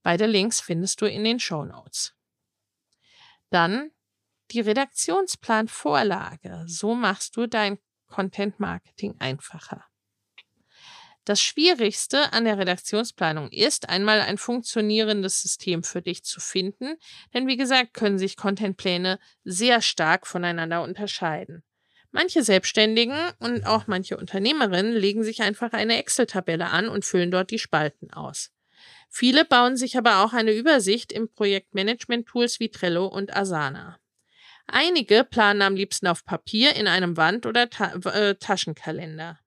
Beide 0.04 0.28
Links 0.28 0.62
findest 0.62 1.02
du 1.02 1.08
in 1.08 1.24
den 1.24 1.40
Show 1.40 1.66
Notes. 1.66 2.14
Dann 3.50 3.92
die 4.52 4.62
Redaktionsplanvorlage. 4.62 6.66
So 6.68 6.94
machst 6.94 7.36
du 7.38 7.48
dein 7.48 7.80
Content 8.08 8.60
Marketing 8.60 9.16
einfacher. 9.20 9.84
Das 11.24 11.40
Schwierigste 11.40 12.34
an 12.34 12.46
der 12.46 12.58
Redaktionsplanung 12.58 13.50
ist, 13.52 13.90
einmal 13.90 14.22
ein 14.22 14.40
funktionierendes 14.40 15.42
System 15.42 15.84
für 15.84 16.02
dich 16.02 16.24
zu 16.24 16.40
finden, 16.40 16.96
denn 17.34 17.48
wie 17.48 17.58
gesagt, 17.58 17.94
können 17.94 18.18
sich 18.18 18.38
Contentpläne 18.38 19.20
sehr 19.44 19.82
stark 19.82 20.26
voneinander 20.26 20.82
unterscheiden. 20.82 21.64
Manche 22.12 22.44
Selbstständigen 22.44 23.18
und 23.40 23.66
auch 23.66 23.88
manche 23.88 24.18
Unternehmerinnen 24.18 24.94
legen 24.94 25.24
sich 25.24 25.44
einfach 25.44 25.74
eine 25.74 25.98
Excel-Tabelle 25.98 26.68
an 26.68 26.90
und 26.90 27.06
füllen 27.06 27.32
dort 27.32 27.52
die 27.52 27.60
Spalten 27.60 28.12
aus. 28.12 28.52
Viele 29.10 29.46
bauen 29.46 29.78
sich 29.78 29.98
aber 29.98 30.24
auch 30.24 30.34
eine 30.34 30.52
Übersicht 30.52 31.12
im 31.12 31.32
Projektmanagement-Tools 31.32 32.60
wie 32.60 32.70
Trello 32.70 33.06
und 33.06 33.36
Asana. 33.36 34.00
Einige 34.68 35.24
planen 35.24 35.62
am 35.62 35.76
liebsten 35.76 36.08
auf 36.08 36.26
Papier 36.26 36.76
in 36.76 36.88
einem 36.88 37.16
Wand- 37.16 37.46
oder 37.46 37.70
Ta 37.70 37.94
äh, 37.94 38.36
Taschenkalender. 38.36 39.40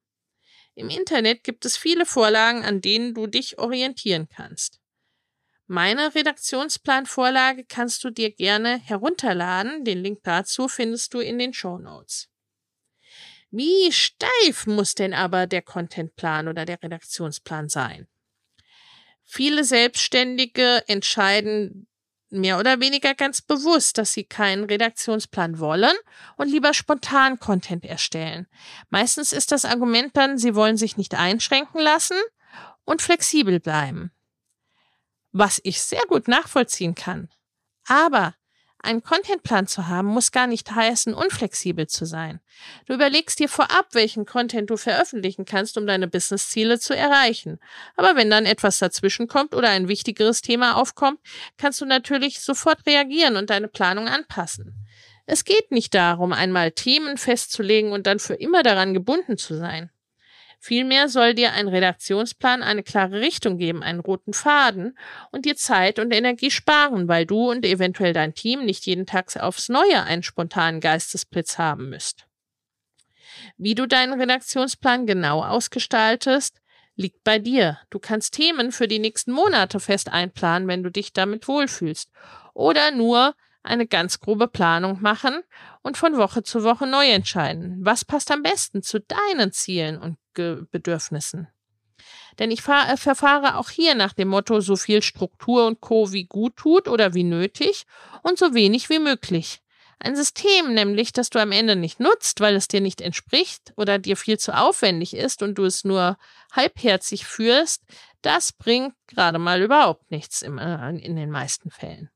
Im 0.74 0.88
Internet 0.88 1.44
gibt 1.44 1.64
es 1.64 1.76
viele 1.76 2.04
Vorlagen, 2.04 2.64
an 2.64 2.80
denen 2.80 3.14
du 3.14 3.26
dich 3.26 3.58
orientieren 3.58 4.28
kannst. 4.28 4.80
Meine 5.66 6.14
Redaktionsplanvorlage 6.14 7.64
kannst 7.64 8.04
du 8.04 8.10
dir 8.10 8.30
gerne 8.30 8.78
herunterladen. 8.78 9.84
Den 9.84 10.02
Link 10.02 10.20
dazu 10.22 10.68
findest 10.68 11.14
du 11.14 11.20
in 11.20 11.38
den 11.38 11.54
Show 11.54 11.78
Notes. 11.78 12.28
Wie 13.50 13.90
steif 13.92 14.66
muss 14.66 14.94
denn 14.94 15.14
aber 15.14 15.46
der 15.46 15.62
Contentplan 15.62 16.48
oder 16.48 16.66
der 16.66 16.82
Redaktionsplan 16.82 17.68
sein? 17.68 18.08
Viele 19.22 19.64
Selbstständige 19.64 20.82
entscheiden 20.86 21.86
mehr 22.34 22.58
oder 22.58 22.80
weniger 22.80 23.14
ganz 23.14 23.40
bewusst, 23.40 23.98
dass 23.98 24.12
sie 24.12 24.24
keinen 24.24 24.64
Redaktionsplan 24.64 25.58
wollen 25.58 25.94
und 26.36 26.48
lieber 26.48 26.74
spontan 26.74 27.38
Content 27.38 27.84
erstellen. 27.84 28.46
Meistens 28.90 29.32
ist 29.32 29.52
das 29.52 29.64
Argument 29.64 30.16
dann, 30.16 30.38
sie 30.38 30.54
wollen 30.54 30.76
sich 30.76 30.96
nicht 30.96 31.14
einschränken 31.14 31.80
lassen 31.80 32.16
und 32.84 33.02
flexibel 33.02 33.60
bleiben. 33.60 34.10
Was 35.32 35.60
ich 35.64 35.80
sehr 35.80 36.02
gut 36.08 36.28
nachvollziehen 36.28 36.94
kann. 36.94 37.28
Aber 37.86 38.34
einen 38.84 39.02
Contentplan 39.02 39.66
zu 39.66 39.88
haben, 39.88 40.08
muss 40.08 40.32
gar 40.32 40.46
nicht 40.46 40.70
heißen, 40.70 41.14
unflexibel 41.14 41.86
zu 41.86 42.04
sein. 42.04 42.40
Du 42.86 42.94
überlegst 42.94 43.38
dir 43.38 43.48
vorab, 43.48 43.88
welchen 43.92 44.26
Content 44.26 44.70
du 44.70 44.76
veröffentlichen 44.76 45.44
kannst, 45.44 45.76
um 45.76 45.86
deine 45.86 46.06
Businessziele 46.06 46.78
zu 46.78 46.96
erreichen. 46.96 47.58
Aber 47.96 48.16
wenn 48.16 48.30
dann 48.30 48.46
etwas 48.46 48.78
dazwischen 48.78 49.28
kommt 49.28 49.54
oder 49.54 49.70
ein 49.70 49.88
wichtigeres 49.88 50.42
Thema 50.42 50.76
aufkommt, 50.76 51.18
kannst 51.58 51.80
du 51.80 51.86
natürlich 51.86 52.40
sofort 52.40 52.86
reagieren 52.86 53.36
und 53.36 53.50
deine 53.50 53.68
Planung 53.68 54.08
anpassen. 54.08 54.86
Es 55.26 55.44
geht 55.44 55.70
nicht 55.70 55.94
darum, 55.94 56.32
einmal 56.32 56.72
Themen 56.72 57.16
festzulegen 57.16 57.92
und 57.92 58.06
dann 58.06 58.18
für 58.18 58.34
immer 58.34 58.62
daran 58.62 58.92
gebunden 58.92 59.38
zu 59.38 59.56
sein. 59.56 59.90
Vielmehr 60.66 61.10
soll 61.10 61.34
dir 61.34 61.52
ein 61.52 61.68
Redaktionsplan 61.68 62.62
eine 62.62 62.82
klare 62.82 63.20
Richtung 63.20 63.58
geben, 63.58 63.82
einen 63.82 64.00
roten 64.00 64.32
Faden 64.32 64.96
und 65.30 65.44
dir 65.44 65.56
Zeit 65.56 65.98
und 65.98 66.10
Energie 66.10 66.50
sparen, 66.50 67.06
weil 67.06 67.26
du 67.26 67.50
und 67.50 67.66
eventuell 67.66 68.14
dein 68.14 68.32
Team 68.32 68.64
nicht 68.64 68.86
jeden 68.86 69.04
Tag 69.04 69.36
aufs 69.36 69.68
Neue 69.68 70.02
einen 70.04 70.22
spontanen 70.22 70.80
Geistesblitz 70.80 71.58
haben 71.58 71.90
müsst. 71.90 72.26
Wie 73.58 73.74
du 73.74 73.86
deinen 73.86 74.18
Redaktionsplan 74.18 75.04
genau 75.04 75.44
ausgestaltest, 75.44 76.62
liegt 76.96 77.22
bei 77.24 77.38
dir. 77.38 77.78
Du 77.90 77.98
kannst 77.98 78.32
Themen 78.32 78.72
für 78.72 78.88
die 78.88 79.00
nächsten 79.00 79.32
Monate 79.32 79.80
fest 79.80 80.10
einplanen, 80.10 80.66
wenn 80.66 80.82
du 80.82 80.90
dich 80.90 81.12
damit 81.12 81.46
wohlfühlst. 81.46 82.10
Oder 82.54 82.90
nur 82.90 83.34
eine 83.64 83.86
ganz 83.86 84.20
grobe 84.20 84.46
Planung 84.46 85.00
machen 85.00 85.40
und 85.82 85.96
von 85.96 86.16
Woche 86.16 86.42
zu 86.42 86.62
Woche 86.62 86.86
neu 86.86 87.08
entscheiden. 87.08 87.78
Was 87.80 88.04
passt 88.04 88.30
am 88.30 88.42
besten 88.42 88.82
zu 88.82 89.00
deinen 89.00 89.52
Zielen 89.52 89.98
und 89.98 90.18
Bedürfnissen? 90.34 91.48
Denn 92.38 92.50
ich 92.50 92.60
äh, 92.66 92.96
verfahre 92.96 93.56
auch 93.56 93.70
hier 93.70 93.94
nach 93.94 94.12
dem 94.12 94.28
Motto, 94.28 94.60
so 94.60 94.76
viel 94.76 95.02
Struktur 95.02 95.66
und 95.66 95.80
Co. 95.80 96.12
wie 96.12 96.26
gut 96.26 96.56
tut 96.56 96.88
oder 96.88 97.14
wie 97.14 97.24
nötig 97.24 97.84
und 98.22 98.38
so 98.38 98.54
wenig 98.54 98.90
wie 98.90 98.98
möglich. 98.98 99.60
Ein 100.00 100.16
System 100.16 100.74
nämlich, 100.74 101.12
das 101.12 101.30
du 101.30 101.40
am 101.40 101.52
Ende 101.52 101.76
nicht 101.76 102.00
nutzt, 102.00 102.40
weil 102.40 102.56
es 102.56 102.68
dir 102.68 102.80
nicht 102.80 103.00
entspricht 103.00 103.72
oder 103.76 103.98
dir 103.98 104.16
viel 104.16 104.38
zu 104.38 104.54
aufwendig 104.54 105.14
ist 105.14 105.42
und 105.42 105.54
du 105.54 105.64
es 105.64 105.84
nur 105.84 106.18
halbherzig 106.52 107.24
führst, 107.24 107.82
das 108.20 108.52
bringt 108.52 108.94
gerade 109.06 109.38
mal 109.38 109.62
überhaupt 109.62 110.10
nichts 110.10 110.42
in, 110.42 110.58
äh, 110.58 110.90
in 110.96 111.16
den 111.16 111.30
meisten 111.30 111.70
Fällen. 111.70 112.10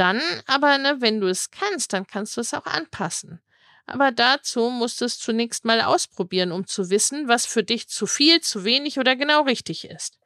Dann 0.00 0.22
aber, 0.46 0.78
ne, 0.78 0.96
wenn 1.00 1.20
du 1.20 1.26
es 1.26 1.50
kannst, 1.50 1.92
dann 1.92 2.06
kannst 2.06 2.34
du 2.34 2.40
es 2.40 2.54
auch 2.54 2.64
anpassen. 2.64 3.42
Aber 3.84 4.12
dazu 4.12 4.70
musst 4.70 5.02
du 5.02 5.04
es 5.04 5.18
zunächst 5.18 5.66
mal 5.66 5.82
ausprobieren, 5.82 6.52
um 6.52 6.66
zu 6.66 6.88
wissen, 6.88 7.28
was 7.28 7.44
für 7.44 7.62
dich 7.62 7.86
zu 7.86 8.06
viel, 8.06 8.40
zu 8.40 8.64
wenig 8.64 8.98
oder 8.98 9.14
genau 9.14 9.42
richtig 9.42 9.84
ist. 9.84 10.18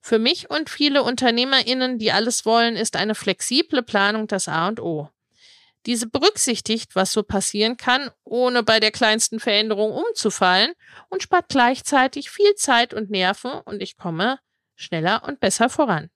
Für 0.00 0.18
mich 0.18 0.50
und 0.50 0.68
viele 0.68 1.04
UnternehmerInnen, 1.04 2.00
die 2.00 2.10
alles 2.10 2.44
wollen, 2.44 2.74
ist 2.74 2.96
eine 2.96 3.14
flexible 3.14 3.84
Planung 3.84 4.26
das 4.26 4.48
A 4.48 4.66
und 4.66 4.80
O. 4.80 5.08
Diese 5.86 6.08
berücksichtigt, 6.08 6.96
was 6.96 7.12
so 7.12 7.22
passieren 7.22 7.76
kann, 7.76 8.10
ohne 8.24 8.64
bei 8.64 8.80
der 8.80 8.90
kleinsten 8.90 9.38
Veränderung 9.38 9.92
umzufallen 9.92 10.72
und 11.10 11.22
spart 11.22 11.48
gleichzeitig 11.48 12.28
viel 12.28 12.56
Zeit 12.56 12.92
und 12.92 13.08
Nerven 13.08 13.52
und 13.52 13.82
ich 13.82 13.96
komme 13.96 14.40
schneller 14.74 15.22
und 15.24 15.38
besser 15.38 15.70
voran. 15.70 16.10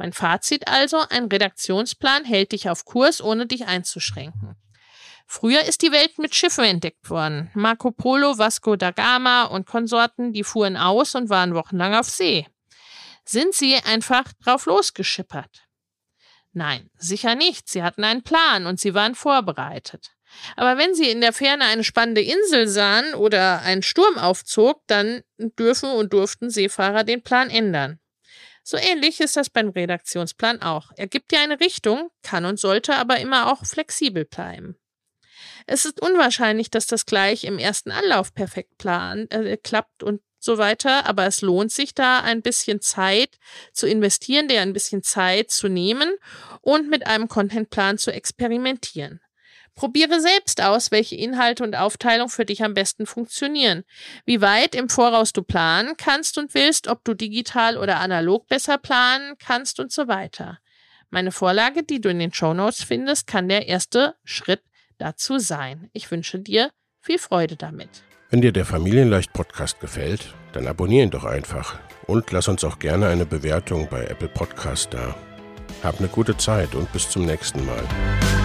Mein 0.00 0.14
Fazit 0.14 0.66
also, 0.66 1.04
ein 1.10 1.26
Redaktionsplan 1.26 2.24
hält 2.24 2.52
dich 2.52 2.70
auf 2.70 2.86
Kurs, 2.86 3.20
ohne 3.20 3.46
dich 3.46 3.66
einzuschränken. 3.66 4.56
Früher 5.26 5.60
ist 5.64 5.82
die 5.82 5.92
Welt 5.92 6.18
mit 6.18 6.34
Schiffen 6.34 6.64
entdeckt 6.64 7.10
worden. 7.10 7.50
Marco 7.52 7.90
Polo, 7.90 8.38
Vasco 8.38 8.76
da 8.76 8.92
Gama 8.92 9.44
und 9.44 9.66
Konsorten, 9.66 10.32
die 10.32 10.42
fuhren 10.42 10.78
aus 10.78 11.14
und 11.14 11.28
waren 11.28 11.54
wochenlang 11.54 11.94
auf 11.94 12.08
See. 12.08 12.46
Sind 13.26 13.52
sie 13.52 13.76
einfach 13.76 14.24
drauf 14.42 14.64
losgeschippert? 14.64 15.68
Nein, 16.54 16.88
sicher 16.96 17.34
nicht. 17.34 17.68
Sie 17.68 17.82
hatten 17.82 18.02
einen 18.02 18.22
Plan 18.22 18.64
und 18.64 18.80
sie 18.80 18.94
waren 18.94 19.14
vorbereitet. 19.14 20.12
Aber 20.56 20.78
wenn 20.78 20.94
sie 20.94 21.10
in 21.10 21.20
der 21.20 21.34
Ferne 21.34 21.66
eine 21.66 21.84
spannende 21.84 22.22
Insel 22.22 22.68
sahen 22.68 23.12
oder 23.12 23.60
ein 23.60 23.82
Sturm 23.82 24.16
aufzog, 24.16 24.80
dann 24.86 25.20
dürfen 25.36 25.90
und 25.90 26.14
durften 26.14 26.48
Seefahrer 26.48 27.04
den 27.04 27.22
Plan 27.22 27.50
ändern. 27.50 28.00
So 28.62 28.76
ähnlich 28.76 29.20
ist 29.20 29.36
das 29.36 29.50
beim 29.50 29.70
Redaktionsplan 29.70 30.62
auch. 30.62 30.92
Er 30.96 31.06
gibt 31.06 31.32
dir 31.32 31.40
eine 31.40 31.60
Richtung, 31.60 32.10
kann 32.22 32.44
und 32.44 32.60
sollte 32.60 32.96
aber 32.96 33.18
immer 33.18 33.52
auch 33.52 33.64
flexibel 33.64 34.24
bleiben. 34.24 34.76
Es 35.66 35.84
ist 35.84 36.00
unwahrscheinlich, 36.00 36.70
dass 36.70 36.86
das 36.86 37.06
gleich 37.06 37.44
im 37.44 37.58
ersten 37.58 37.90
Anlauf 37.90 38.34
perfekt 38.34 38.78
plan, 38.78 39.28
äh, 39.30 39.56
klappt 39.56 40.02
und 40.02 40.20
so 40.38 40.58
weiter, 40.58 41.06
aber 41.06 41.26
es 41.26 41.42
lohnt 41.42 41.70
sich 41.70 41.94
da 41.94 42.20
ein 42.20 42.42
bisschen 42.42 42.80
Zeit 42.80 43.38
zu 43.72 43.86
investieren, 43.86 44.48
dir 44.48 44.62
ein 44.62 44.72
bisschen 44.72 45.02
Zeit 45.02 45.50
zu 45.50 45.68
nehmen 45.68 46.16
und 46.62 46.88
mit 46.88 47.06
einem 47.06 47.28
Contentplan 47.28 47.98
zu 47.98 48.10
experimentieren. 48.10 49.20
Probiere 49.80 50.20
selbst 50.20 50.60
aus, 50.60 50.90
welche 50.90 51.16
Inhalte 51.16 51.64
und 51.64 51.74
Aufteilung 51.74 52.28
für 52.28 52.44
dich 52.44 52.62
am 52.62 52.74
besten 52.74 53.06
funktionieren, 53.06 53.84
wie 54.26 54.42
weit 54.42 54.74
im 54.74 54.90
Voraus 54.90 55.32
du 55.32 55.42
planen 55.42 55.94
kannst 55.96 56.36
und 56.36 56.52
willst, 56.52 56.86
ob 56.86 57.02
du 57.02 57.14
digital 57.14 57.78
oder 57.78 57.98
analog 57.98 58.46
besser 58.46 58.76
planen 58.76 59.36
kannst 59.38 59.80
und 59.80 59.90
so 59.90 60.06
weiter. 60.06 60.58
Meine 61.08 61.32
Vorlage, 61.32 61.82
die 61.82 61.98
du 61.98 62.10
in 62.10 62.18
den 62.18 62.34
Show 62.34 62.52
Notes 62.52 62.82
findest, 62.82 63.26
kann 63.26 63.48
der 63.48 63.68
erste 63.68 64.16
Schritt 64.22 64.60
dazu 64.98 65.38
sein. 65.38 65.88
Ich 65.94 66.10
wünsche 66.10 66.38
dir 66.38 66.68
viel 67.00 67.18
Freude 67.18 67.56
damit. 67.56 67.88
Wenn 68.28 68.42
dir 68.42 68.52
der 68.52 68.66
Familienleicht 68.66 69.32
Podcast 69.32 69.80
gefällt, 69.80 70.34
dann 70.52 70.66
abonniere 70.68 71.04
ihn 71.04 71.10
doch 71.10 71.24
einfach 71.24 71.78
und 72.06 72.30
lass 72.32 72.48
uns 72.48 72.64
auch 72.64 72.80
gerne 72.80 73.08
eine 73.08 73.24
Bewertung 73.24 73.88
bei 73.90 74.04
Apple 74.04 74.28
Podcast 74.28 74.92
da. 74.92 75.16
Hab 75.82 76.00
eine 76.00 76.08
gute 76.08 76.36
Zeit 76.36 76.74
und 76.74 76.92
bis 76.92 77.08
zum 77.08 77.24
nächsten 77.24 77.64
Mal. 77.64 78.39